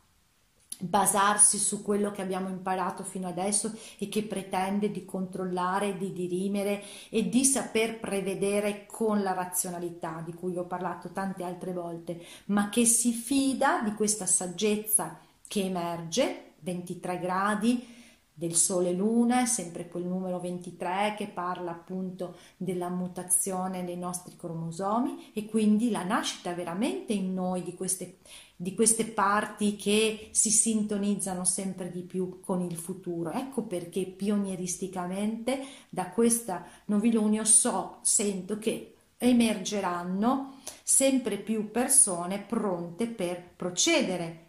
basarsi 0.79 1.57
su 1.57 1.81
quello 1.81 2.11
che 2.11 2.21
abbiamo 2.21 2.49
imparato 2.49 3.03
fino 3.03 3.27
adesso 3.27 3.71
e 3.97 4.07
che 4.07 4.23
pretende 4.23 4.91
di 4.91 5.05
controllare, 5.05 5.97
di 5.97 6.13
dirimere 6.13 6.83
e 7.09 7.27
di 7.27 7.43
saper 7.43 7.99
prevedere 7.99 8.85
con 8.85 9.21
la 9.21 9.33
razionalità 9.33 10.21
di 10.25 10.33
cui 10.33 10.57
ho 10.57 10.65
parlato 10.65 11.09
tante 11.11 11.43
altre 11.43 11.73
volte, 11.73 12.23
ma 12.45 12.69
che 12.69 12.85
si 12.85 13.11
fida 13.11 13.81
di 13.81 13.93
questa 13.93 14.25
saggezza 14.25 15.19
che 15.47 15.63
emerge, 15.63 16.53
23 16.59 17.19
gradi, 17.19 17.97
del 18.39 18.55
Sole 18.55 18.93
Luna, 18.93 19.45
sempre 19.45 19.89
quel 19.89 20.05
numero 20.05 20.39
23 20.39 21.15
che 21.17 21.27
parla 21.27 21.71
appunto 21.71 22.37
della 22.55 22.87
mutazione 22.87 23.83
dei 23.83 23.97
nostri 23.97 24.37
cromosomi 24.37 25.31
e 25.33 25.43
quindi 25.43 25.91
la 25.91 26.05
nascita 26.05 26.53
veramente 26.53 27.11
in 27.11 27.33
noi 27.33 27.63
di 27.63 27.75
queste, 27.75 28.19
di 28.55 28.73
queste 28.73 29.07
parti 29.07 29.75
che 29.75 30.29
si 30.31 30.51
sintonizzano 30.51 31.43
sempre 31.43 31.91
di 31.91 32.03
più 32.03 32.39
con 32.39 32.61
il 32.61 32.77
futuro. 32.77 33.31
Ecco 33.31 33.63
perché 33.63 34.05
pionieristicamente 34.05 35.59
da 35.89 36.09
questa 36.09 36.65
novilunio 36.85 37.43
so, 37.43 37.97
sento 38.03 38.57
che 38.57 38.93
emergeranno 39.17 40.59
sempre 40.81 41.35
più 41.39 41.71
persone 41.71 42.39
pronte 42.39 43.07
per 43.07 43.43
procedere 43.57 44.47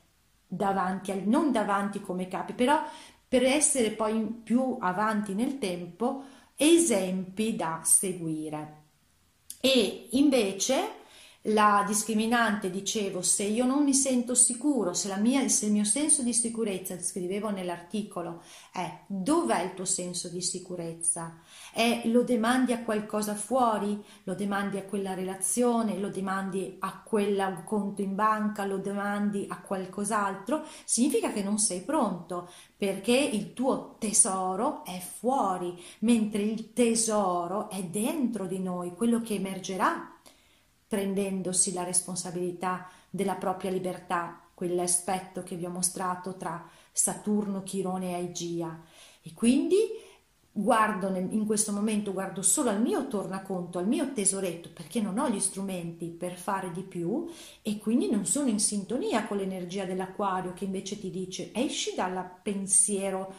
davanti, 0.53 1.12
non 1.26 1.53
davanti 1.53 2.00
come 2.00 2.26
capi, 2.26 2.55
però 2.55 2.83
per 3.30 3.44
essere 3.44 3.92
poi 3.92 4.40
più 4.42 4.76
avanti 4.80 5.34
nel 5.34 5.58
tempo 5.58 6.24
esempi 6.56 7.54
da 7.54 7.80
seguire. 7.84 8.78
E 9.60 10.08
invece 10.10 10.99
la 11.44 11.85
discriminante, 11.87 12.70
dicevo, 12.70 13.22
se 13.22 13.44
io 13.44 13.64
non 13.64 13.83
mi 13.83 13.94
sento 13.94 14.35
sicuro, 14.35 14.92
se, 14.92 15.14
mia, 15.16 15.48
se, 15.48 15.66
il 15.66 15.72
mio 15.72 15.85
senso 15.85 16.22
di 16.22 16.35
sicurezza, 16.35 17.00
scrivevo 17.00 17.48
nell'articolo, 17.48 18.42
è 18.70 19.05
dov'è 19.07 19.62
il 19.62 19.74
tuo 19.74 19.87
senso 19.87 20.29
di 20.29 20.42
sicurezza? 20.42 21.38
È, 21.72 22.03
lo 22.07 22.24
demandi 22.24 22.74
a 22.74 22.83
qualcosa 22.83 23.35
fuori? 23.35 24.05
Lo 24.24 24.35
demandi 24.35 24.76
a 24.76 24.85
quella 24.85 25.14
relazione? 25.14 25.98
Lo 25.98 26.11
demandi 26.11 26.76
a 26.79 27.03
quel 27.03 27.62
conto 27.64 28.03
in 28.03 28.14
banca? 28.14 28.66
Lo 28.66 28.76
demandi 28.76 29.46
a 29.48 29.62
qualcos'altro? 29.62 30.64
Significa 30.85 31.33
che 31.33 31.42
non 31.42 31.59
sei 31.59 31.81
pronto 31.81 32.50
perché 32.76 33.16
il 33.16 33.55
tuo 33.55 33.96
tesoro 33.98 34.85
è 34.85 34.98
fuori, 35.00 35.79
mentre 36.00 36.42
il 36.42 36.74
tesoro 36.74 37.70
è 37.70 37.83
dentro 37.85 38.46
di 38.46 38.59
noi, 38.59 38.94
quello 38.94 39.22
che 39.22 39.35
emergerà 39.35 40.10
prendendosi 40.90 41.72
la 41.72 41.85
responsabilità 41.85 42.88
della 43.09 43.37
propria 43.37 43.70
libertà, 43.70 44.40
quell'aspetto 44.55 45.44
che 45.44 45.55
vi 45.55 45.64
ho 45.64 45.70
mostrato 45.70 46.35
tra 46.35 46.68
Saturno, 46.90 47.62
Chirone 47.62 48.11
e 48.11 48.14
Aigia. 48.14 48.83
E 49.22 49.33
quindi 49.33 49.76
guardo 50.50 51.07
in 51.14 51.46
questo 51.46 51.70
momento, 51.70 52.12
guardo 52.12 52.42
solo 52.42 52.70
al 52.70 52.83
mio 52.83 53.07
tornaconto, 53.07 53.79
al 53.79 53.87
mio 53.87 54.12
tesoretto, 54.12 54.70
perché 54.74 55.00
non 55.00 55.18
ho 55.18 55.31
gli 55.31 55.38
strumenti 55.38 56.09
per 56.09 56.35
fare 56.35 56.72
di 56.72 56.83
più 56.83 57.31
e 57.62 57.79
quindi 57.79 58.11
non 58.11 58.26
sono 58.26 58.48
in 58.48 58.59
sintonia 58.59 59.29
con 59.29 59.37
l'energia 59.37 59.85
dell'acquario 59.85 60.55
che 60.55 60.64
invece 60.64 60.98
ti 60.98 61.11
dice 61.11 61.53
esci 61.55 61.94
dal 61.94 62.29
pensiero 62.42 63.33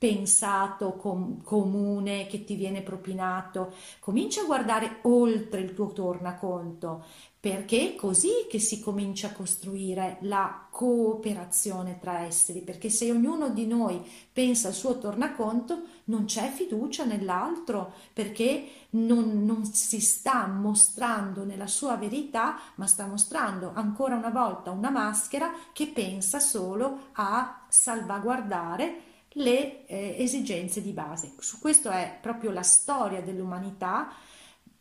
pensato, 0.00 0.94
com- 0.94 1.42
comune 1.42 2.26
che 2.26 2.42
ti 2.42 2.54
viene 2.54 2.80
propinato, 2.80 3.74
comincia 3.98 4.40
a 4.40 4.46
guardare 4.46 5.00
oltre 5.02 5.60
il 5.60 5.74
tuo 5.74 5.92
tornaconto, 5.92 7.04
perché 7.38 7.92
è 7.92 7.94
così 7.96 8.46
che 8.48 8.58
si 8.58 8.80
comincia 8.80 9.26
a 9.26 9.32
costruire 9.32 10.16
la 10.22 10.68
cooperazione 10.70 11.98
tra 12.00 12.20
esseri, 12.20 12.62
perché 12.62 12.88
se 12.88 13.10
ognuno 13.10 13.50
di 13.50 13.66
noi 13.66 14.00
pensa 14.32 14.68
al 14.68 14.74
suo 14.74 14.96
tornaconto, 14.96 15.82
non 16.04 16.24
c'è 16.24 16.48
fiducia 16.48 17.04
nell'altro, 17.04 17.92
perché 18.14 18.68
non, 18.92 19.44
non 19.44 19.66
si 19.66 20.00
sta 20.00 20.46
mostrando 20.46 21.44
nella 21.44 21.66
sua 21.66 21.96
verità, 21.96 22.58
ma 22.76 22.86
sta 22.86 23.04
mostrando 23.04 23.72
ancora 23.74 24.16
una 24.16 24.30
volta 24.30 24.70
una 24.70 24.88
maschera 24.88 25.52
che 25.74 25.88
pensa 25.88 26.40
solo 26.40 27.08
a 27.12 27.66
salvaguardare 27.68 29.08
le 29.34 29.86
eh, 29.86 30.16
esigenze 30.18 30.82
di 30.82 30.92
base. 30.92 31.32
Su 31.38 31.58
questo 31.58 31.90
è 31.90 32.18
proprio 32.20 32.50
la 32.50 32.62
storia 32.62 33.20
dell'umanità 33.20 34.12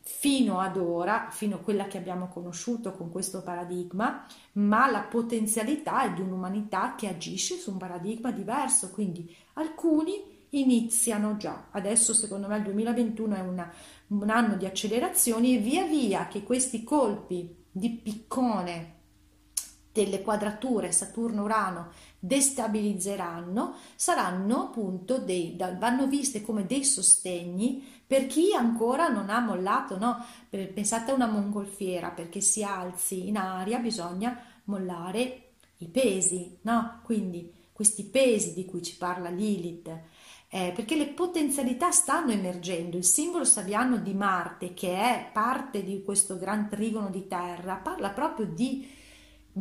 fino 0.02 0.60
ad 0.60 0.76
ora, 0.78 1.28
fino 1.30 1.58
a 1.58 1.60
quella 1.60 1.86
che 1.86 1.98
abbiamo 1.98 2.30
conosciuto 2.30 2.94
con 2.94 3.12
questo 3.12 3.44
paradigma, 3.44 4.26
ma 4.54 4.90
la 4.90 5.02
potenzialità 5.02 6.04
è 6.04 6.14
di 6.14 6.22
un'umanità 6.22 6.96
che 6.96 7.08
agisce 7.08 7.58
su 7.58 7.72
un 7.72 7.78
paradigma 7.78 8.32
diverso, 8.32 8.90
quindi 8.90 9.34
alcuni 9.54 10.38
iniziano 10.50 11.38
già. 11.38 11.68
Adesso 11.70 12.16
secondo 12.16 12.48
me 12.48 12.58
il 12.58 12.64
2021 12.64 13.36
è 13.36 13.42
una, 13.42 13.72
un 14.08 14.30
anno 14.30 14.56
di 14.56 14.66
accelerazioni 14.66 15.56
e 15.56 15.60
via 15.60 15.86
via 15.86 16.28
che 16.28 16.44
questi 16.44 16.84
colpi 16.84 17.56
di 17.72 17.92
piccone 17.92 18.98
delle 20.04 20.22
quadrature 20.22 20.92
Saturno-Urano 20.92 21.90
destabilizzeranno, 22.20 23.76
saranno 23.96 24.64
appunto 24.64 25.18
dei, 25.18 25.58
vanno 25.78 26.08
viste 26.08 26.42
come 26.42 26.66
dei 26.66 26.84
sostegni 26.86 27.86
per 28.06 28.28
chi 28.28 28.54
ancora 28.54 29.08
non 29.08 29.30
ha 29.30 29.40
mollato, 29.40 29.98
no? 29.98 30.26
Pensate 30.50 31.12
a 31.12 31.14
una 31.14 31.28
mongolfiera, 31.28 32.10
perché 32.10 32.42
si 32.42 32.64
alzi 32.64 33.28
in 33.28 33.38
aria 33.38 33.78
bisogna 33.78 34.42
mollare 34.66 35.52
i 35.78 35.88
pesi, 35.88 36.58
no? 36.62 37.02
Quindi 37.04 37.54
questi 37.72 38.04
pesi 38.04 38.54
di 38.54 38.66
cui 38.66 38.82
ci 38.82 38.98
parla 38.98 39.30
Lilith, 39.30 39.88
eh, 40.50 40.72
perché 40.76 40.96
le 40.96 41.10
potenzialità 41.10 41.92
stanno 41.92 42.32
emergendo. 42.32 42.98
Il 42.98 43.06
simbolo 43.06 43.46
sabiano 43.46 43.98
di 43.98 44.14
Marte, 44.14 44.74
che 44.74 44.92
è 44.92 45.30
parte 45.32 45.84
di 45.84 46.02
questo 46.04 46.38
gran 46.38 46.68
trigono 46.68 47.10
di 47.10 47.28
terra, 47.28 47.76
parla 47.76 48.10
proprio 48.10 48.48
di 48.48 48.98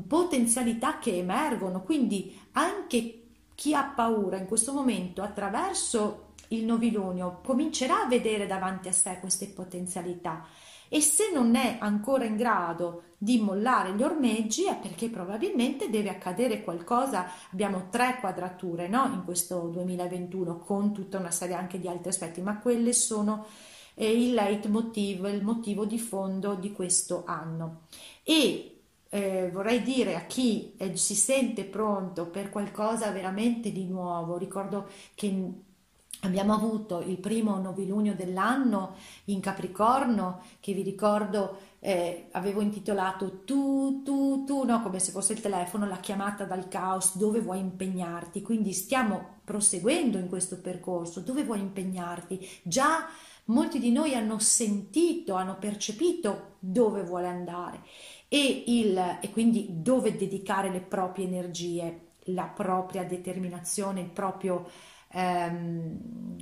potenzialità 0.06 0.98
che 0.98 1.16
emergono, 1.16 1.82
quindi 1.82 2.38
anche 2.52 3.22
chi 3.54 3.74
ha 3.74 3.92
paura 3.94 4.36
in 4.36 4.46
questo 4.46 4.72
momento 4.72 5.22
attraverso 5.22 6.26
il 6.48 6.64
novilunio 6.64 7.40
comincerà 7.42 8.04
a 8.04 8.06
vedere 8.06 8.46
davanti 8.46 8.88
a 8.88 8.92
sé 8.92 9.18
queste 9.20 9.48
potenzialità 9.48 10.46
e 10.88 11.00
se 11.00 11.30
non 11.32 11.54
è 11.54 11.76
ancora 11.80 12.24
in 12.24 12.36
grado 12.36 13.02
di 13.18 13.38
mollare 13.38 13.94
gli 13.94 14.02
ormeggi 14.02 14.64
è 14.64 14.76
perché 14.76 15.10
probabilmente 15.10 15.90
deve 15.90 16.08
accadere 16.08 16.62
qualcosa. 16.62 17.26
Abbiamo 17.52 17.88
tre 17.90 18.16
quadrature 18.20 18.88
no? 18.88 19.04
in 19.12 19.22
questo 19.24 19.68
2021 19.68 20.58
con 20.58 20.92
tutta 20.92 21.18
una 21.18 21.30
serie 21.30 21.56
anche 21.56 21.78
di 21.78 21.88
altri 21.88 22.08
aspetti, 22.08 22.40
ma 22.40 22.58
quelle 22.58 22.92
sono 22.94 23.46
eh, 23.94 24.10
il 24.10 24.32
leitmotiv, 24.32 25.26
il 25.26 25.42
motivo 25.42 25.84
di 25.84 25.98
fondo 25.98 26.54
di 26.54 26.72
questo 26.72 27.24
anno. 27.26 27.82
E 28.22 28.77
eh, 29.10 29.50
vorrei 29.50 29.82
dire 29.82 30.14
a 30.16 30.26
chi 30.26 30.74
eh, 30.76 30.96
si 30.96 31.14
sente 31.14 31.64
pronto 31.64 32.28
per 32.28 32.50
qualcosa 32.50 33.10
veramente 33.10 33.72
di 33.72 33.86
nuovo, 33.86 34.36
ricordo 34.36 34.88
che 35.14 35.26
abbiamo 36.22 36.54
avuto 36.54 37.00
il 37.00 37.18
primo 37.18 37.58
novilunio 37.58 38.14
dell'anno 38.14 38.96
in 39.26 39.40
Capricorno, 39.40 40.42
che 40.60 40.72
vi 40.72 40.82
ricordo 40.82 41.58
eh, 41.80 42.28
avevo 42.32 42.60
intitolato 42.60 43.44
tu, 43.44 44.02
tu, 44.02 44.44
tu, 44.44 44.64
no, 44.64 44.82
come 44.82 44.98
se 44.98 45.12
fosse 45.12 45.34
il 45.34 45.40
telefono, 45.40 45.86
la 45.86 45.98
chiamata 45.98 46.44
dal 46.44 46.68
caos, 46.68 47.16
dove 47.16 47.40
vuoi 47.40 47.60
impegnarti, 47.60 48.42
quindi 48.42 48.72
stiamo 48.72 49.36
proseguendo 49.44 50.18
in 50.18 50.28
questo 50.28 50.60
percorso, 50.60 51.20
dove 51.20 51.44
vuoi 51.44 51.60
impegnarti, 51.60 52.46
già 52.62 53.06
molti 53.46 53.78
di 53.78 53.92
noi 53.92 54.14
hanno 54.14 54.38
sentito, 54.38 55.34
hanno 55.34 55.56
percepito 55.58 56.56
dove 56.58 57.02
vuole 57.02 57.28
andare. 57.28 57.82
E, 58.28 58.64
il, 58.66 59.18
e 59.20 59.30
quindi 59.30 59.80
dove 59.80 60.16
dedicare 60.16 60.70
le 60.70 60.80
proprie 60.80 61.26
energie, 61.26 62.08
la 62.24 62.44
propria 62.44 63.04
determinazione, 63.04 64.00
il 64.00 64.10
proprio, 64.10 64.68
ehm, 65.08 66.36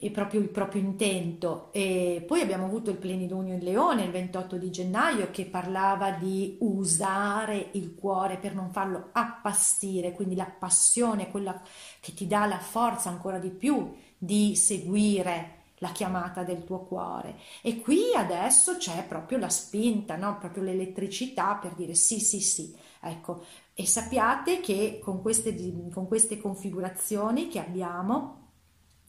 il 0.00 0.10
proprio, 0.10 0.40
il 0.40 0.48
proprio 0.48 0.82
intento. 0.82 1.70
E 1.72 2.22
poi 2.26 2.40
abbiamo 2.42 2.66
avuto 2.66 2.90
il 2.90 2.98
plenilunio 2.98 3.54
in 3.54 3.60
Leone 3.64 4.04
il 4.04 4.10
28 4.10 4.56
di 4.56 4.70
gennaio 4.70 5.30
che 5.30 5.46
parlava 5.46 6.10
di 6.12 6.56
usare 6.60 7.68
il 7.72 7.94
cuore 7.94 8.36
per 8.36 8.54
non 8.54 8.70
farlo 8.70 9.08
appastire, 9.12 10.12
quindi 10.12 10.34
la 10.34 10.44
passione, 10.44 11.30
quella 11.30 11.60
che 12.00 12.12
ti 12.14 12.26
dà 12.26 12.44
la 12.46 12.58
forza 12.58 13.08
ancora 13.08 13.38
di 13.38 13.50
più 13.50 13.94
di 14.18 14.54
seguire 14.56 15.54
la 15.78 15.92
chiamata 15.92 16.42
del 16.42 16.64
tuo 16.64 16.80
cuore. 16.80 17.36
E 17.62 17.80
qui 17.80 18.14
adesso 18.14 18.76
c'è 18.76 19.04
proprio 19.06 19.38
la 19.38 19.48
spinta, 19.48 20.16
no? 20.16 20.38
proprio 20.38 20.62
l'elettricità 20.62 21.54
per 21.56 21.72
dire 21.74 21.94
sì, 21.94 22.20
sì, 22.20 22.40
sì. 22.40 22.74
Ecco, 23.00 23.44
e 23.78 23.84
sappiate 23.84 24.60
che 24.60 24.98
con 25.04 25.20
queste, 25.20 25.54
con 25.92 26.08
queste 26.08 26.38
configurazioni 26.38 27.48
che 27.48 27.58
abbiamo 27.58 28.52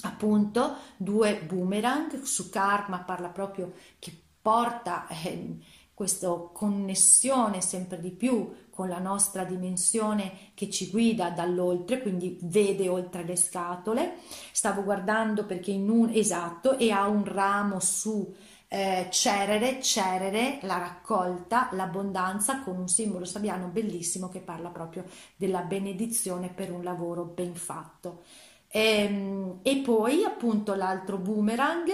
appunto 0.01 0.75
due 0.97 1.41
boomerang, 1.41 2.21
su 2.23 2.49
karma 2.49 2.99
parla 2.99 3.29
proprio 3.29 3.71
che 3.97 4.11
porta 4.41 5.07
eh, 5.07 5.55
questa 5.93 6.27
connessione 6.51 7.61
sempre 7.61 8.01
di 8.01 8.11
più 8.11 8.67
con 8.69 8.89
la 8.89 8.99
nostra 8.99 9.45
dimensione 9.45 10.51
che 10.53 10.69
ci 10.69 10.89
guida 10.89 11.29
dall'oltre, 11.29 12.01
quindi 12.01 12.37
vede 12.41 12.89
oltre 12.89 13.23
le 13.23 13.37
scatole. 13.37 14.15
Stavo 14.51 14.83
guardando 14.83 15.45
perché 15.45 15.71
in 15.71 15.89
un 15.89 16.09
esatto 16.13 16.77
e 16.77 16.91
ha 16.91 17.07
un 17.07 17.23
ramo 17.23 17.79
su 17.79 18.35
eh, 18.69 19.07
cerere, 19.09 19.81
cerere, 19.81 20.59
la 20.63 20.77
raccolta, 20.77 21.69
l'abbondanza 21.71 22.61
con 22.61 22.77
un 22.77 22.87
simbolo 22.87 23.25
sabbiano 23.25 23.67
bellissimo 23.67 24.27
che 24.29 24.39
parla 24.39 24.69
proprio 24.69 25.05
della 25.35 25.61
benedizione 25.61 26.49
per 26.49 26.71
un 26.71 26.83
lavoro 26.83 27.23
ben 27.23 27.55
fatto. 27.55 28.23
E, 28.69 28.79
ehm, 28.79 29.59
e 29.61 29.77
poi 29.77 30.23
appunto 30.25 30.75
l'altro 30.75 31.17
boomerang 31.17 31.87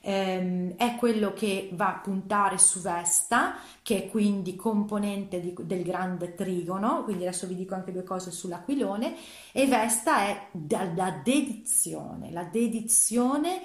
ehm, 0.00 0.74
è 0.76 0.96
quello 0.96 1.32
che 1.32 1.70
va 1.72 1.94
a 1.94 2.00
puntare 2.00 2.58
su 2.58 2.80
Vesta, 2.80 3.56
che 3.82 4.04
è 4.04 4.10
quindi 4.10 4.56
componente 4.56 5.40
di, 5.40 5.54
del 5.60 5.84
grande 5.84 6.34
trigono, 6.34 7.04
quindi 7.04 7.24
adesso 7.26 7.46
vi 7.46 7.54
dico 7.54 7.74
anche 7.74 7.92
due 7.92 8.02
cose 8.02 8.32
sull'aquilone, 8.32 9.14
e 9.52 9.66
Vesta 9.66 10.22
è 10.22 10.48
la 10.94 11.20
dedizione, 11.22 12.32
la 12.32 12.44
dedizione 12.44 13.62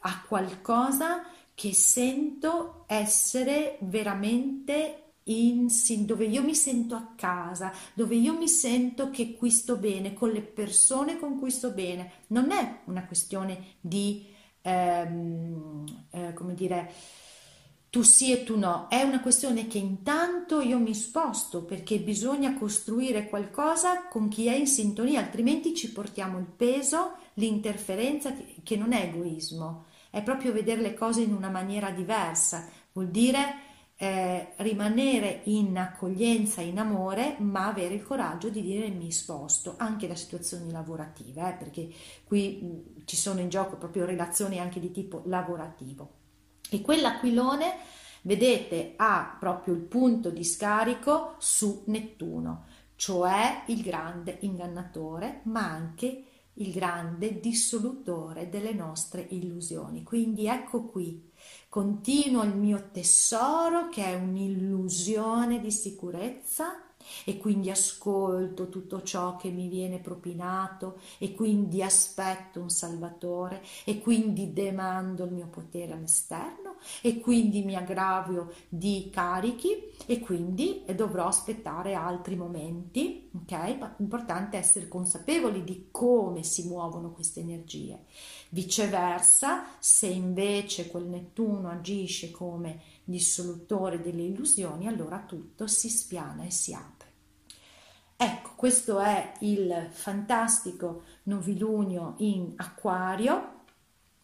a 0.00 0.22
qualcosa 0.28 1.22
che 1.54 1.72
sento 1.72 2.84
essere 2.88 3.78
veramente 3.82 5.04
in, 5.24 5.68
dove 6.00 6.26
io 6.26 6.42
mi 6.42 6.54
sento 6.54 6.94
a 6.94 7.12
casa, 7.16 7.72
dove 7.94 8.14
io 8.14 8.36
mi 8.36 8.48
sento 8.48 9.10
che 9.10 9.34
qui 9.34 9.50
sto 9.50 9.76
bene, 9.76 10.12
con 10.12 10.30
le 10.30 10.42
persone 10.42 11.18
con 11.18 11.38
cui 11.38 11.50
sto 11.50 11.70
bene. 11.70 12.24
Non 12.28 12.50
è 12.50 12.80
una 12.86 13.06
questione 13.06 13.76
di, 13.80 14.26
ehm, 14.62 15.84
eh, 16.10 16.32
come 16.34 16.54
dire, 16.54 16.92
tu 17.88 18.02
sì 18.02 18.32
e 18.32 18.42
tu 18.42 18.58
no, 18.58 18.88
è 18.88 19.02
una 19.02 19.20
questione 19.20 19.68
che 19.68 19.78
intanto 19.78 20.60
io 20.60 20.78
mi 20.80 20.94
sposto 20.94 21.62
perché 21.62 22.00
bisogna 22.00 22.58
costruire 22.58 23.28
qualcosa 23.28 24.08
con 24.08 24.28
chi 24.28 24.46
è 24.46 24.54
in 24.54 24.66
sintonia, 24.66 25.20
altrimenti 25.20 25.74
ci 25.74 25.92
portiamo 25.92 26.38
il 26.38 26.46
peso, 26.46 27.12
l'interferenza, 27.34 28.32
che, 28.32 28.56
che 28.64 28.76
non 28.76 28.92
è 28.92 29.02
egoismo, 29.04 29.84
è 30.14 30.22
proprio 30.22 30.52
vedere 30.52 30.80
le 30.80 30.94
cose 30.94 31.22
in 31.22 31.32
una 31.32 31.50
maniera 31.50 31.90
diversa, 31.90 32.68
vuol 32.92 33.08
dire 33.08 33.72
eh, 33.96 34.52
rimanere 34.58 35.40
in 35.46 35.76
accoglienza, 35.76 36.60
in 36.60 36.78
amore, 36.78 37.34
ma 37.40 37.66
avere 37.66 37.94
il 37.94 38.04
coraggio 38.04 38.48
di 38.48 38.62
dire 38.62 38.90
mi 38.90 39.10
sposto 39.10 39.74
anche 39.76 40.06
da 40.06 40.14
situazioni 40.14 40.70
lavorative, 40.70 41.48
eh, 41.48 41.52
perché 41.54 41.88
qui 42.22 42.60
mh, 42.62 43.04
ci 43.06 43.16
sono 43.16 43.40
in 43.40 43.48
gioco 43.48 43.76
proprio 43.76 44.04
relazioni 44.04 44.60
anche 44.60 44.78
di 44.78 44.92
tipo 44.92 45.22
lavorativo. 45.26 46.10
E 46.70 46.80
quell'aquilone, 46.80 47.74
vedete, 48.22 48.94
ha 48.94 49.36
proprio 49.40 49.74
il 49.74 49.82
punto 49.82 50.30
di 50.30 50.44
scarico 50.44 51.34
su 51.38 51.82
Nettuno, 51.86 52.66
cioè 52.94 53.64
il 53.66 53.82
grande 53.82 54.36
ingannatore, 54.42 55.40
ma 55.46 55.68
anche 55.68 56.06
il 56.06 56.33
grande 56.70 57.40
dissolutore 57.40 58.48
delle 58.48 58.72
nostre 58.72 59.26
illusioni. 59.30 60.02
Quindi 60.02 60.46
ecco 60.46 60.84
qui 60.84 61.32
Continuo 61.68 62.44
il 62.44 62.56
mio 62.56 62.90
tesoro 62.92 63.88
che 63.88 64.04
è 64.04 64.14
un'illusione 64.14 65.60
di 65.60 65.72
sicurezza 65.72 66.83
e 67.24 67.38
quindi 67.38 67.70
ascolto 67.70 68.68
tutto 68.68 69.02
ciò 69.02 69.36
che 69.36 69.50
mi 69.50 69.68
viene 69.68 69.98
propinato 69.98 70.98
e 71.18 71.34
quindi 71.34 71.82
aspetto 71.82 72.60
un 72.60 72.70
salvatore 72.70 73.62
e 73.84 74.00
quindi 74.00 74.52
demando 74.52 75.24
il 75.24 75.32
mio 75.32 75.46
potere 75.46 75.92
all'esterno 75.92 76.76
e 77.00 77.20
quindi 77.20 77.62
mi 77.62 77.76
aggravio 77.76 78.52
di 78.68 79.08
carichi 79.12 79.92
e 80.06 80.20
quindi 80.20 80.84
dovrò 80.94 81.26
aspettare 81.26 81.94
altri 81.94 82.36
momenti, 82.36 83.30
ok? 83.34 83.92
Importante 83.98 84.56
essere 84.56 84.88
consapevoli 84.88 85.64
di 85.64 85.88
come 85.90 86.42
si 86.42 86.66
muovono 86.66 87.12
queste 87.12 87.40
energie. 87.40 88.04
Viceversa, 88.50 89.66
se 89.78 90.06
invece 90.06 90.88
quel 90.88 91.04
Nettuno 91.04 91.68
agisce 91.68 92.30
come 92.30 92.80
dissolutore 93.04 94.00
delle 94.00 94.22
illusioni, 94.22 94.86
allora 94.86 95.24
tutto 95.26 95.66
si 95.66 95.88
spiana 95.88 96.44
e 96.44 96.50
si 96.50 96.72
apre. 96.72 96.93
Ecco, 98.16 98.52
questo 98.56 99.00
è 99.00 99.32
il 99.40 99.88
fantastico 99.90 101.02
novilunio 101.24 102.14
in 102.18 102.52
acquario 102.56 103.62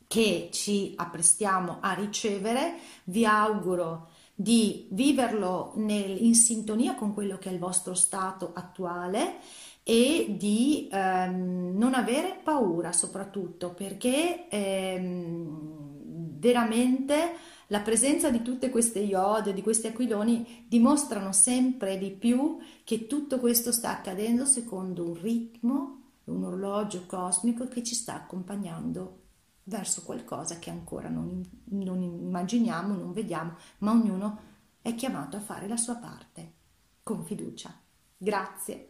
che 0.06 0.48
ci 0.52 0.94
apprestiamo 0.96 1.78
a 1.80 1.92
ricevere. 1.92 2.74
Vi 3.04 3.24
auguro 3.24 4.08
di 4.34 4.88
viverlo 4.90 5.72
nel, 5.76 6.24
in 6.24 6.34
sintonia 6.34 6.94
con 6.94 7.12
quello 7.12 7.36
che 7.36 7.50
è 7.50 7.52
il 7.52 7.58
vostro 7.58 7.94
stato 7.94 8.52
attuale 8.54 9.38
e 9.82 10.34
di 10.38 10.88
ehm, 10.90 11.76
non 11.76 11.94
avere 11.94 12.38
paura 12.42 12.92
soprattutto 12.92 13.74
perché 13.74 14.48
ehm, 14.48 16.38
veramente 16.38 17.34
la 17.70 17.80
presenza 17.80 18.30
di 18.30 18.42
tutte 18.42 18.68
queste 18.68 18.98
iode, 18.98 19.54
di 19.54 19.62
questi 19.62 19.86
aquiloni 19.86 20.66
dimostrano 20.68 21.32
sempre 21.32 21.98
di 21.98 22.10
più 22.10 22.58
che 22.82 23.06
tutto 23.06 23.38
questo 23.38 23.70
sta 23.70 23.90
accadendo 23.90 24.44
secondo 24.44 25.06
un 25.06 25.14
ritmo, 25.14 26.02
un 26.24 26.44
orologio 26.44 27.04
cosmico 27.06 27.68
che 27.68 27.84
ci 27.84 27.94
sta 27.94 28.14
accompagnando 28.14 29.18
verso 29.64 30.02
qualcosa 30.02 30.58
che 30.58 30.70
ancora 30.70 31.08
non, 31.08 31.48
non 31.66 32.02
immaginiamo, 32.02 32.92
non 32.94 33.12
vediamo, 33.12 33.54
ma 33.78 33.92
ognuno 33.92 34.38
è 34.82 34.94
chiamato 34.96 35.36
a 35.36 35.40
fare 35.40 35.68
la 35.68 35.76
sua 35.76 35.94
parte 35.94 36.54
con 37.04 37.24
fiducia. 37.24 37.72
Grazie. 38.16 38.89